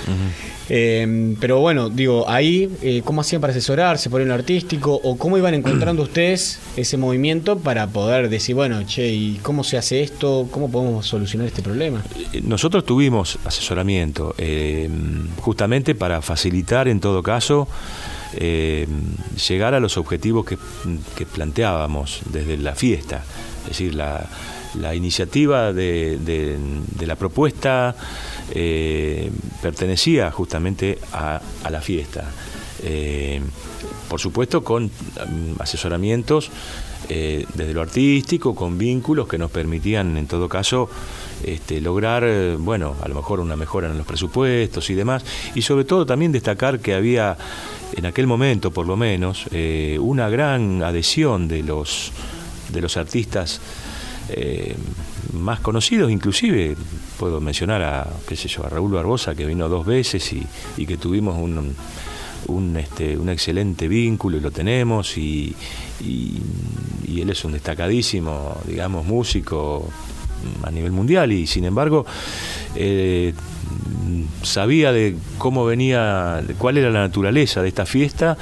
[1.44, 4.98] Pero bueno, digo, ahí, eh, ¿cómo hacían para asesorarse por el artístico?
[5.04, 9.76] ¿O cómo iban encontrando ustedes ese movimiento para poder decir, bueno, che, ¿y cómo se
[9.76, 10.48] hace esto?
[10.50, 12.02] ¿Cómo podemos solucionar este problema?
[12.32, 14.88] Eh, nosotros tuvimos asesoramiento, eh,
[15.42, 17.68] justamente para facilitar, en todo caso,
[19.46, 20.56] llegar a los objetivos que,
[21.26, 23.22] planteábamos desde la fiesta.
[23.64, 24.30] Es decir, la,
[24.94, 26.58] iniciativa de
[27.06, 27.94] la propuesta
[28.56, 32.30] eh, pertenecía justamente a, la fiesta.
[32.84, 33.40] Eh,
[34.08, 36.50] por supuesto con mm, asesoramientos
[37.08, 40.88] eh, desde lo artístico, con vínculos que nos permitían en todo caso
[41.42, 45.24] este, lograr, bueno, a lo mejor una mejora en los presupuestos y demás,
[45.56, 47.36] y sobre todo también destacar que había
[47.96, 49.46] en aquel momento por lo menos
[49.98, 52.12] una gran adhesión de los,
[52.72, 53.60] de los artistas
[55.34, 56.76] más conocidos, inclusive
[57.18, 60.96] puedo mencionar a, qué sé yo, a Raúl Barbosa, que vino dos veces y, que
[60.96, 61.74] tuvimos un,
[62.46, 65.54] un, este, un, excelente vínculo y lo tenemos y,
[67.06, 69.88] él es un destacadísimo, digamos, músico
[70.62, 72.04] a nivel mundial y sin embargo
[72.74, 73.32] eh,
[74.42, 78.36] sabía de cómo venía, cuál era la naturaleza de esta fiesta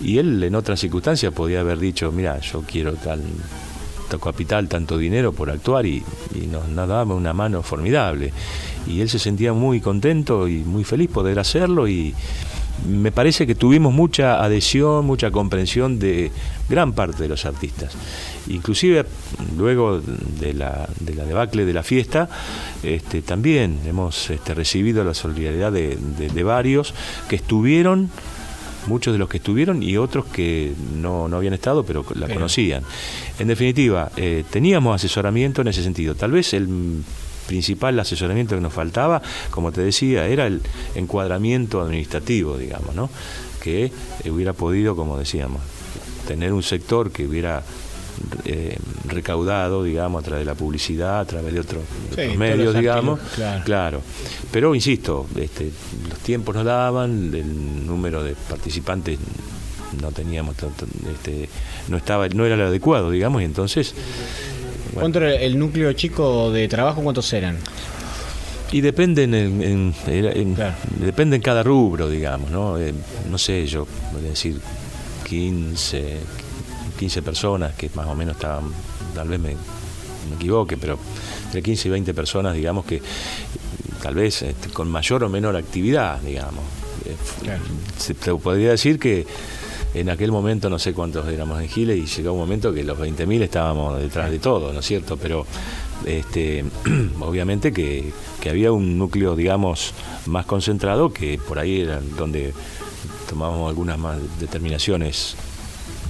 [0.00, 3.20] y él en otras circunstancias podía haber dicho, mira, yo quiero tal
[4.18, 6.02] capital, tanto dinero por actuar y,
[6.50, 8.32] nos, daba una mano formidable.
[8.86, 12.14] Y él se sentía muy contento y muy feliz poder hacerlo y
[12.88, 16.32] me parece que tuvimos mucha adhesión, mucha comprensión de
[16.68, 17.92] gran parte de los artistas.
[18.48, 19.06] Inclusive
[19.56, 22.28] luego de la, de la debacle de la fiesta,
[22.82, 26.94] este, también hemos este, recibido la solidaridad de varios
[27.28, 28.10] que estuvieron
[28.86, 32.82] muchos de los que estuvieron y otros que no, habían estado, pero la conocían.
[33.38, 36.14] En definitiva, eh, teníamos asesoramiento en ese sentido.
[36.14, 37.02] Tal vez el
[37.46, 40.62] principal asesoramiento que nos faltaba, como te decía, era el
[40.94, 43.10] encuadramiento administrativo, digamos, ¿no?
[43.62, 43.92] que
[44.28, 45.62] hubiera podido, como decíamos,
[46.26, 47.62] tener un sector que hubiera
[48.44, 51.82] eh, recaudado, digamos, a través de la publicidad, a través de, otros
[52.14, 53.20] Sí, medios, digamos.
[53.20, 54.00] artículos, claro.
[54.50, 55.70] Pero, insisto, este,
[56.08, 59.18] los tiempos no daban, el número de participantes
[60.00, 61.48] no teníamos tanto, este,
[61.88, 63.94] no estaba, no era lo adecuado, digamos, y entonces
[64.94, 65.00] bueno.
[65.00, 67.02] ¿Cuánto era el núcleo chico de trabajo?
[67.02, 67.58] ¿Cuántos eran?
[68.72, 70.74] Y depende en, en- en- en- Claro.
[70.98, 72.78] depende en cada rubro, digamos, ¿no?
[72.78, 72.94] Eh,
[73.30, 74.58] no sé, yo voy a decir
[75.28, 76.18] 15,
[76.98, 78.64] 15 personas que más o menos estaban,
[79.14, 80.98] tal vez me, me equivoque, pero
[81.46, 83.02] entre 15 y 20 personas, digamos, que
[84.02, 86.64] tal vez este, con mayor o menor actividad, digamos.
[87.04, 87.60] Eh, Claro.
[87.98, 89.26] se te podría decir que
[89.94, 92.98] en aquel momento no sé cuántos éramos en Giles y llegó un momento que los
[92.98, 95.16] 20.000 estábamos detrás de todo, ¿no es cierto?
[95.16, 95.44] Pero
[96.06, 96.64] este,
[97.20, 99.92] obviamente que, que había un núcleo, digamos,
[100.26, 102.54] más concentrado que por ahí era donde
[103.28, 105.34] tomábamos algunas más determinaciones,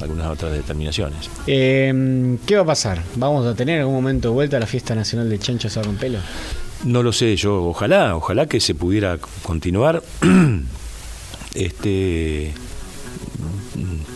[0.03, 1.30] algunas otras determinaciones.
[1.46, 3.03] Eh, ¿Qué va a pasar?
[3.16, 5.86] ¿Vamos a tener en algún momento de vuelta a la fiesta nacional del chancho asado
[5.86, 6.18] con pelo?
[6.84, 10.03] No lo sé, yo ojalá, ojalá que se pudiera continuar.
[11.55, 12.53] este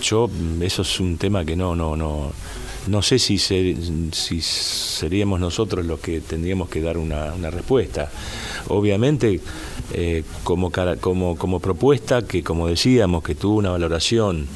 [0.03, 0.31] yo
[0.61, 2.33] eso es un tema que no no no
[2.89, 3.75] no sé si ser-
[4.13, 8.09] si seríamos nosotros los que tendríamos que dar una, una respuesta.
[8.69, 9.41] Obviamente
[9.93, 14.47] eh, como, como como propuesta que como decíamos que tuvo una valoración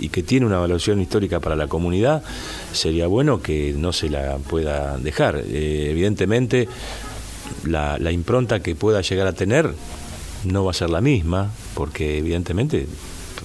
[0.00, 2.22] y que tiene una valoración histórica para la comunidad
[2.72, 5.42] sería bueno que no se la pueda dejar.
[5.46, 6.68] Eh, evidentemente
[7.64, 9.72] la, la impronta que pueda llegar a tener
[10.44, 12.86] no va a ser la misma, porque evidentemente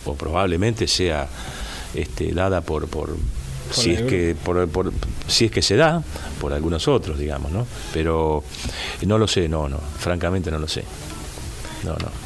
[0.06, 1.28] o probablemente sea
[1.94, 3.16] este, dada por, por
[3.72, 4.94] si es que por, por-
[5.28, 6.04] si es que se da
[6.40, 7.66] por algunos otros, digamos, ¿no?
[7.94, 8.44] Pero
[9.06, 10.84] no lo sé, no, no, francamente no lo sé.
[11.86, 12.26] No, no.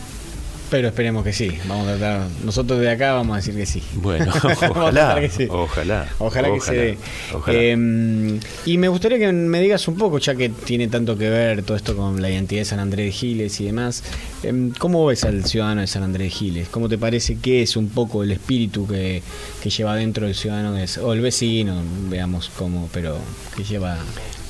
[0.71, 1.49] Pero esperemos que sí.
[1.67, 2.27] Vamos a tratar.
[2.45, 3.81] Nosotros de acá vamos a decir que sí.
[3.95, 4.31] Bueno,
[4.69, 5.47] ojalá, tratar que sí.
[5.49, 6.97] ojalá, Ojalá que se dé.
[7.33, 7.57] ojalá.
[7.59, 11.63] Eh, y me gustaría que me digas un poco, ya que tiene tanto que ver
[11.63, 14.03] todo esto con la identidad de San Andrés de Giles y demás,
[14.43, 16.69] eh, ¿cómo ves al ciudadano de San Andrés de Giles?
[16.69, 19.23] ¿Cómo te parece que es un poco el espíritu que,
[19.63, 21.81] que lleva dentro el ciudadano de- o el vecino,
[22.11, 23.17] veamos cómo, pero
[23.57, 23.97] que lleva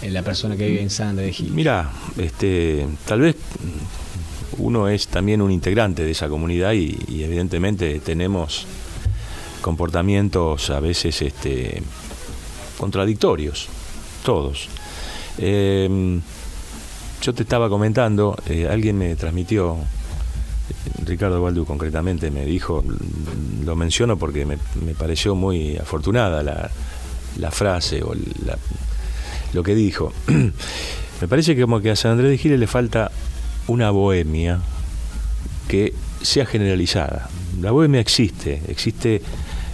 [0.06, 1.54] la persona que vive en San Andrés de Giles?
[1.54, 3.38] Mira, este, tal vez
[4.58, 8.66] uno es también un integrante de esa comunidad y, evidentemente tenemos
[9.62, 11.82] comportamientos a veces este,
[12.78, 13.68] contradictorios,
[14.24, 14.70] todos.
[15.38, 16.20] Eh,
[17.22, 19.78] yo te estaba comentando, eh, alguien me transmitió,
[21.06, 22.84] Ricardo Baldu concretamente me dijo,
[23.66, 26.70] lo menciono porque me, me pareció muy afortunada la,
[27.38, 28.14] la frase o
[28.46, 28.58] la-
[29.54, 30.14] lo que dijo.
[31.22, 33.12] me parece que como que a San Andrés de Giles le falta
[33.70, 34.60] una bohemia
[35.68, 37.30] que sea generalizada.
[37.62, 39.22] La bohemia existe, existe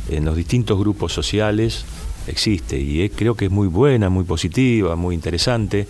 [0.10, 1.86] en los distintos grupos sociales,
[2.28, 5.88] existe y es- creo que es muy buena, muy positiva, muy interesante,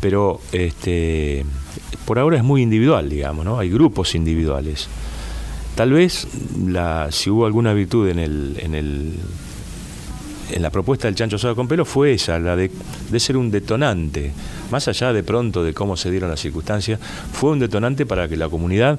[0.00, 1.44] pero este,
[2.04, 3.58] por ahora es muy individual, digamos, ¿no?
[3.58, 4.88] Hay grupos individuales.
[5.76, 6.26] Tal vez
[6.66, 8.18] la, si hubo alguna virtud en
[8.74, 9.14] el
[10.50, 12.70] en la propuesta del chancho asado con pelo fue esa, la de,
[13.10, 14.32] de ser un detonante,
[14.70, 17.00] más allá de pronto de cómo se dieron las circunstancias,
[17.32, 18.98] fue un detonante para que la comunidad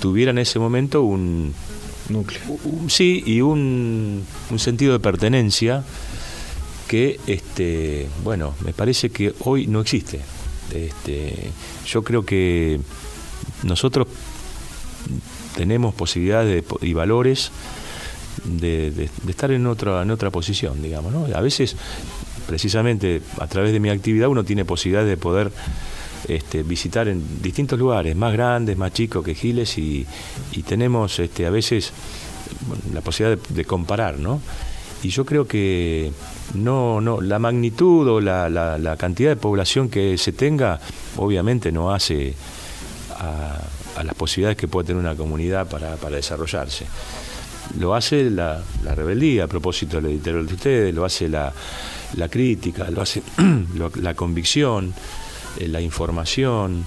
[0.00, 1.54] tuviera en ese momento un,
[2.08, 2.40] Núcleo.
[2.64, 5.84] un- sí y un, un sentido de pertenencia
[6.88, 10.20] que este bueno me parece que hoy no existe
[10.74, 11.50] este
[11.86, 12.80] yo creo que
[13.62, 14.08] nosotros
[15.56, 17.52] tenemos posibilidades de po- y valores
[18.44, 21.26] de, estar en otra en otra posición digamos ¿no?
[21.34, 21.76] a veces
[22.46, 25.52] precisamente a través de mi actividad uno tiene posibilidad de poder
[26.28, 30.06] este, visitar en distintos lugares más grandes más chicos que Giles y,
[30.66, 31.92] tenemos este, a veces
[32.92, 34.40] la posibilidad de, de comparar no
[35.02, 36.12] y yo creo que
[36.54, 40.80] no no la magnitud o la, cantidad de población que se tenga
[41.16, 42.34] obviamente no hace
[43.16, 43.58] a,
[44.02, 46.86] las posibilidades que puede tener una comunidad para desarrollarse.
[47.78, 51.52] Lo hace la, la rebeldía a propósito del editorial de ustedes, lo hace la,
[52.16, 53.22] la crítica, lo hace
[54.02, 54.92] la convicción,
[55.58, 56.84] eh, la información,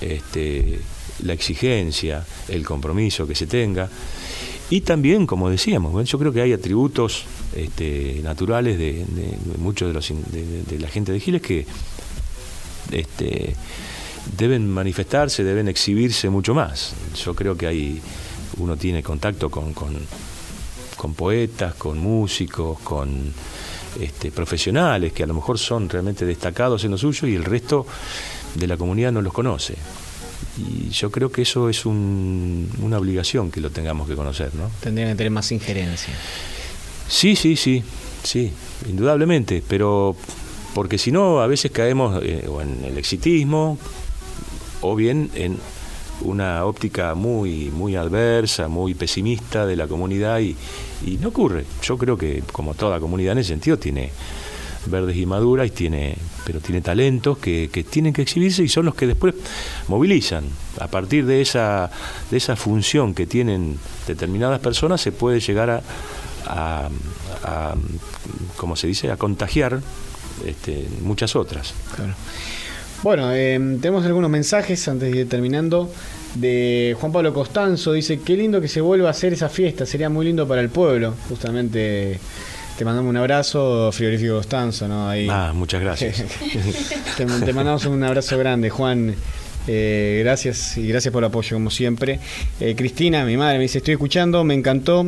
[0.00, 0.80] este,
[1.22, 3.88] la exigencia, el compromiso que se tenga.
[4.70, 7.24] Y también, como decíamos, yo creo que hay atributos
[7.54, 9.04] este, naturales de,
[9.58, 11.66] muchos de, los, de la gente de Giles que
[12.90, 13.54] este,
[14.36, 16.94] deben manifestarse, deben exhibirse mucho más.
[17.22, 18.00] Yo creo que hay,
[18.58, 19.94] uno tiene contacto con, con,
[20.96, 23.32] con poetas, con músicos, con
[24.00, 27.86] este, profesionales que a lo mejor son realmente destacados en lo suyo y el resto
[28.54, 29.74] de la comunidad no los conoce.
[30.56, 34.70] Y yo creo que eso es un- una obligación que lo tengamos que conocer, ¿no?
[34.80, 36.14] Tendrían que tener más injerencia.
[37.08, 37.82] Sí, sí, sí,
[38.22, 38.52] sí,
[38.88, 40.16] indudablemente, pero
[40.74, 43.78] porque si no, a veces caemos eh, en el exitismo
[44.80, 45.58] o bien en
[46.24, 50.56] una óptica muy, muy adversa, muy pesimista de la comunidad y,
[51.20, 51.66] no ocurre.
[51.82, 54.10] Yo creo que como toda comunidad en ese sentido tiene
[54.86, 58.86] verdes y maduras, y tiene, pero tiene talentos que, que, tienen que exhibirse y son
[58.86, 59.34] los que después
[59.88, 60.44] movilizan.
[60.80, 61.90] A partir de esa,
[62.30, 65.82] de esa función que tienen determinadas personas se puede llegar a,
[66.46, 66.88] a,
[67.44, 67.74] a
[68.56, 69.80] como se dice, a contagiar
[70.46, 71.74] este, muchas otras.
[71.94, 72.14] Claro.
[73.04, 75.92] Bueno, eh, tenemos algunos mensajes antes de ir terminando.
[76.36, 80.08] De Juan Pablo Costanzo dice, qué lindo que se vuelva a hacer esa fiesta, sería
[80.08, 81.12] muy lindo para el pueblo.
[81.28, 82.18] Justamente
[82.78, 85.06] te mandamos un abrazo, Frigorífico Costanzo, ¿no?
[85.06, 85.28] Ahí.
[85.30, 86.16] Ah, muchas gracias.
[87.18, 89.14] te, te, mandamos un abrazo grande, Juan.
[89.66, 92.20] Eh, gracias y gracias por el apoyo, como siempre.
[92.60, 95.06] Eh, Cristina, mi madre, me dice, estoy escuchando, me encantó.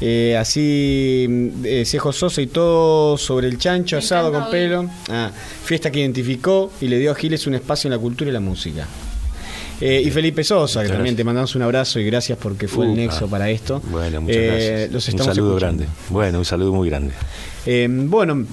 [0.00, 4.88] Eh, así, eh, Cejo Sosa y todo sobre el chancho asado con pelo.
[5.08, 5.30] Ah,
[5.64, 8.40] fiesta que identificó y le dio a Giles un espacio en la cultura y la
[8.40, 8.86] música.
[9.80, 12.90] Eh, y Felipe Sosa, que también te mandamos un abrazo y gracias porque fue uh,
[12.90, 13.82] el nexo ah, para esto.
[13.90, 14.90] Bueno, muchas gracias.
[14.90, 15.56] Los un saludo escuchando.
[15.58, 15.86] grande.
[16.08, 17.12] Bueno, un saludo muy grande.
[17.66, 18.44] Eh, bueno,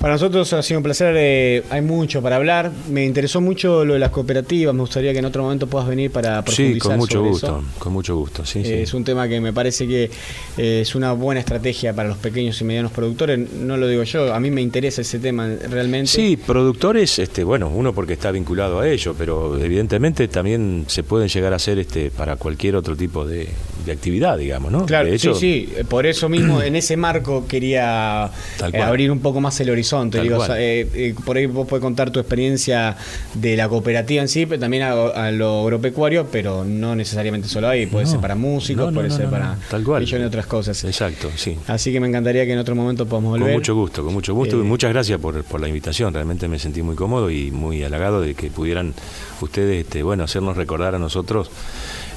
[0.00, 2.70] para nosotros ha sido un placer, eh, hay mucho para hablar.
[2.90, 6.10] Me interesó mucho lo de las cooperativas, me gustaría que en otro momento puedas venir
[6.10, 7.64] para profundizar Sí, con mucho sobre gusto, eso.
[7.78, 8.44] con mucho gusto.
[8.44, 8.72] Sí, Eh, sí.
[8.74, 10.10] Es un tema que me parece que
[10.58, 13.38] eh, es una buena estrategia para los pequeños y medianos productores.
[13.52, 16.08] No lo digo yo, a mí me interesa ese tema realmente.
[16.10, 21.28] Sí, productores, este, bueno, uno porque está vinculado a ello, pero evidentemente también se pueden
[21.28, 23.48] llegar a hacer este para cualquier otro tipo de,
[23.86, 24.84] de actividad, digamos, ¿no?
[24.84, 28.30] Claro, hecho, sí, sí, por eso mismo en ese marco quería
[28.72, 30.18] eh, abrir un poco más el horizonte.
[30.18, 30.50] Tal Digo, cual.
[30.50, 32.96] o sea, eh, eh, por ahí vos podés contar tu experiencia
[33.34, 37.68] de la cooperativa en sí, pero también a, a lo agropecuario, pero no necesariamente solo
[37.68, 38.10] ahí, puede No.
[38.10, 39.56] ser para músicos, No, no, puede ser para.
[39.70, 40.00] Tal cual.
[40.02, 40.82] millones de otras cosas.
[40.84, 41.56] Exacto, sí.
[41.68, 43.46] Así que me encantaría que en otro momento podamos volver.
[43.48, 44.56] Con mucho gusto, con mucho gusto.
[44.56, 46.12] Eh, y muchas gracias por, por la invitación.
[46.12, 48.94] Realmente me sentí muy cómodo y muy halagado de que pudieran
[49.40, 51.50] ustedes, este, bueno, hacernos recordar a nosotros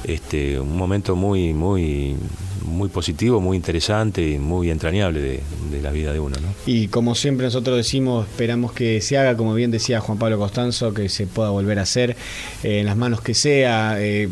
[0.04, 2.16] este, un momento muy, muy,
[2.64, 5.40] muy positivo, muy interesante y muy entrañable de,
[5.70, 6.48] de la vida de uno, ¿no?
[6.66, 10.94] Y como siempre nosotros decimos, esperamos que se haga, como bien decía Juan Pablo Costanzo,
[10.94, 12.16] que se pueda volver a hacer
[12.62, 14.28] eh, en las manos que sea, eh,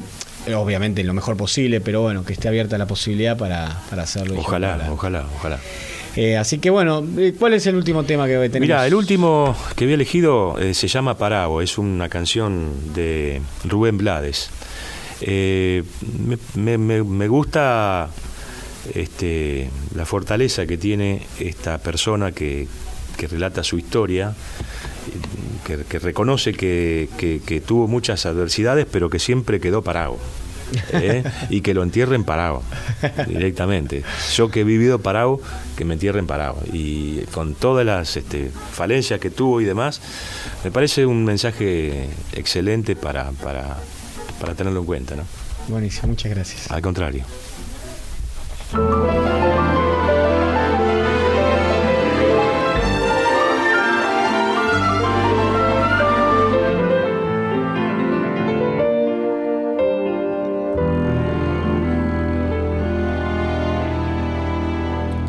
[0.54, 4.38] obviamente en lo mejor posible, pero bueno, que esté abierta la posibilidad para, para hacerlo.
[4.38, 4.88] ojalá.
[4.90, 5.58] ojalá, ojalá.
[6.16, 8.60] Eh, así que bueno, eh, ¿cuál es el último tema que tenemos?
[8.60, 13.98] Mira, el último que había elegido eh, se llama Parabo, es una canción de Rubén
[13.98, 14.50] Blades.
[15.20, 15.82] Eh,
[16.24, 18.08] me, me- me- me gusta
[18.94, 22.66] este, la fortaleza que tiene esta persona que,
[23.16, 24.34] que relata su historia,
[25.64, 30.18] que, que reconoce que, que- que tuvo muchas adversidades, pero que siempre quedó parado.
[30.92, 31.24] ¿eh?
[31.50, 32.62] y que lo entierren parado
[33.26, 34.02] directamente.
[34.34, 35.40] Yo que he vivido parado,
[35.76, 36.58] que me entierren parado.
[36.72, 40.00] Y con todas las este, falencias que tuvo y demás,
[40.64, 43.78] me parece un mensaje excelente para, para,
[44.40, 45.16] para tenerlo en cuenta.
[45.16, 45.24] ¿no?
[45.68, 46.70] Buenísimo, muchas gracias.
[46.70, 47.24] Al contrario.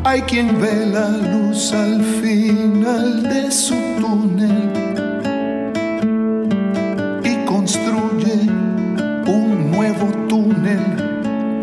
[0.04, 4.79] Hay quien ve la luz al final de su túnel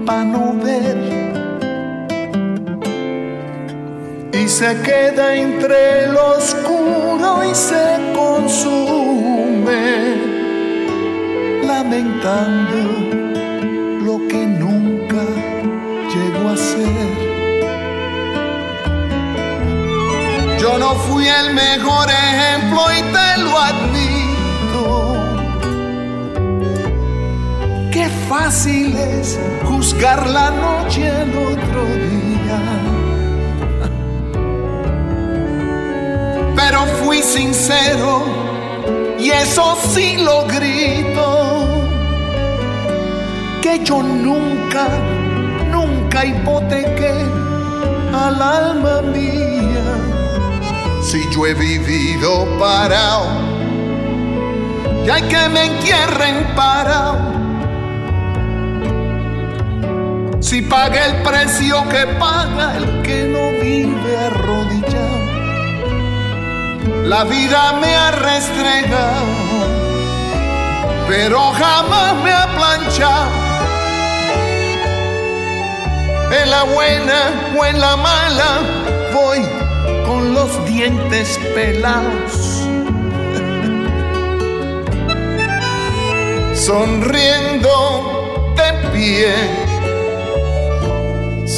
[0.07, 0.97] para no ver.
[4.31, 7.85] Y se queda entre lo oscuro y se
[8.15, 9.83] consume,
[11.71, 12.79] lamentando
[14.07, 15.23] lo que nunca
[16.13, 17.09] llegó a ser.
[20.61, 23.96] Yo no fui el mejor ejemplo y te lo admito.
[28.29, 32.59] Fácil es juzgar la noche el otro día.
[36.55, 38.23] Pero fui sincero
[39.17, 41.63] y eso sí lo grito.
[43.61, 44.87] Que yo nunca,
[45.71, 47.13] nunca hipotequé
[48.13, 49.85] al alma mía.
[51.01, 53.27] Si yo he vivido parado,
[55.05, 57.26] y hay que me entierren parado.
[60.47, 65.25] Si pagué el precio que paga el que no vive arrodillado,
[67.03, 69.25] la vida me ha restregado,
[71.05, 73.29] pero jamás me ha planchado.
[76.31, 78.61] en la buena o en la mala,
[79.13, 79.45] voy
[80.05, 82.63] con los dientes pelados.
[86.55, 89.66] Sonriendo de pie,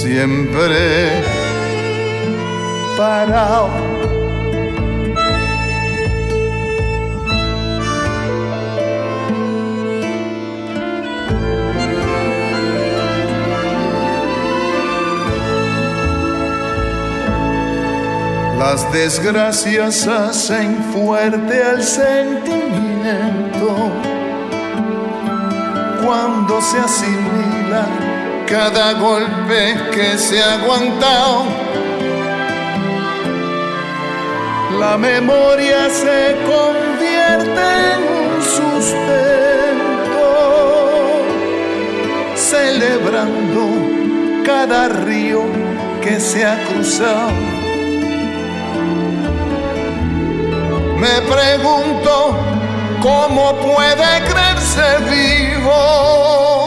[0.02, 1.24] siempre
[2.96, 3.70] parado
[18.58, 23.76] Las desgracias hacen fuerte al sentimiento
[26.02, 28.09] cuando se asimila
[28.50, 31.46] cada golpe que se ha aguantado.
[34.80, 40.26] La memoria se convierte en un sustento,
[42.36, 43.62] celebrando
[44.46, 45.44] cada río
[46.02, 47.60] que se ha cruzado
[51.00, 52.36] Me pregunto
[53.02, 56.59] cómo puede creerse vivo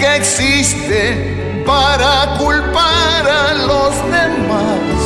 [0.00, 4.98] que existe para culpar a los demás.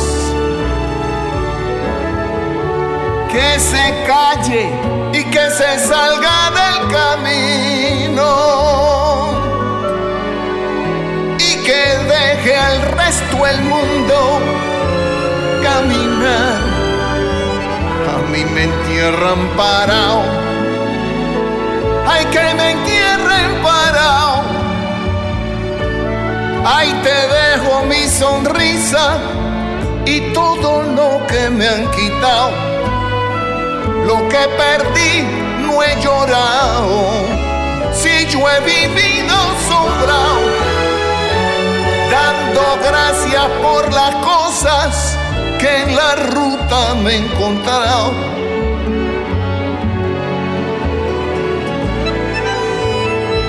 [3.31, 4.69] Que se calle
[5.13, 8.29] y que se salga del camino
[11.37, 14.39] y que deje al resto el mundo
[15.61, 16.75] caminar
[18.35, 20.23] mí me entierran parado.
[22.07, 24.54] Ay, que me entierren parado.
[26.67, 29.19] Ay, te dejo mi sonrisa
[30.03, 32.49] y todo lo que me han quitado.
[34.07, 35.21] Lo que perdí
[35.61, 37.25] no he llorado.
[37.93, 39.35] Si yo he vivido
[39.69, 40.41] sobrado,
[42.09, 45.17] dando gracias por las cosas
[45.59, 48.34] que en la ruta me he encontrado.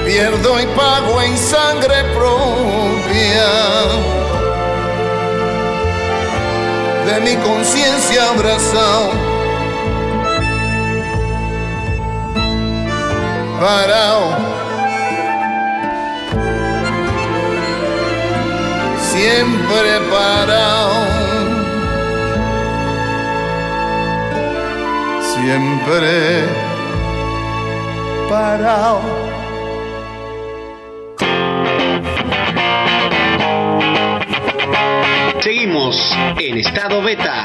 [0.06, 3.48] Pierdo y pago en sangre propia
[7.06, 9.10] de mi conciencia abrazado.
[13.60, 14.36] Parado.
[19.12, 21.16] Siempre parado.
[25.36, 26.44] siempre
[28.28, 29.25] parado.
[35.46, 37.44] Seguimos en estado beta.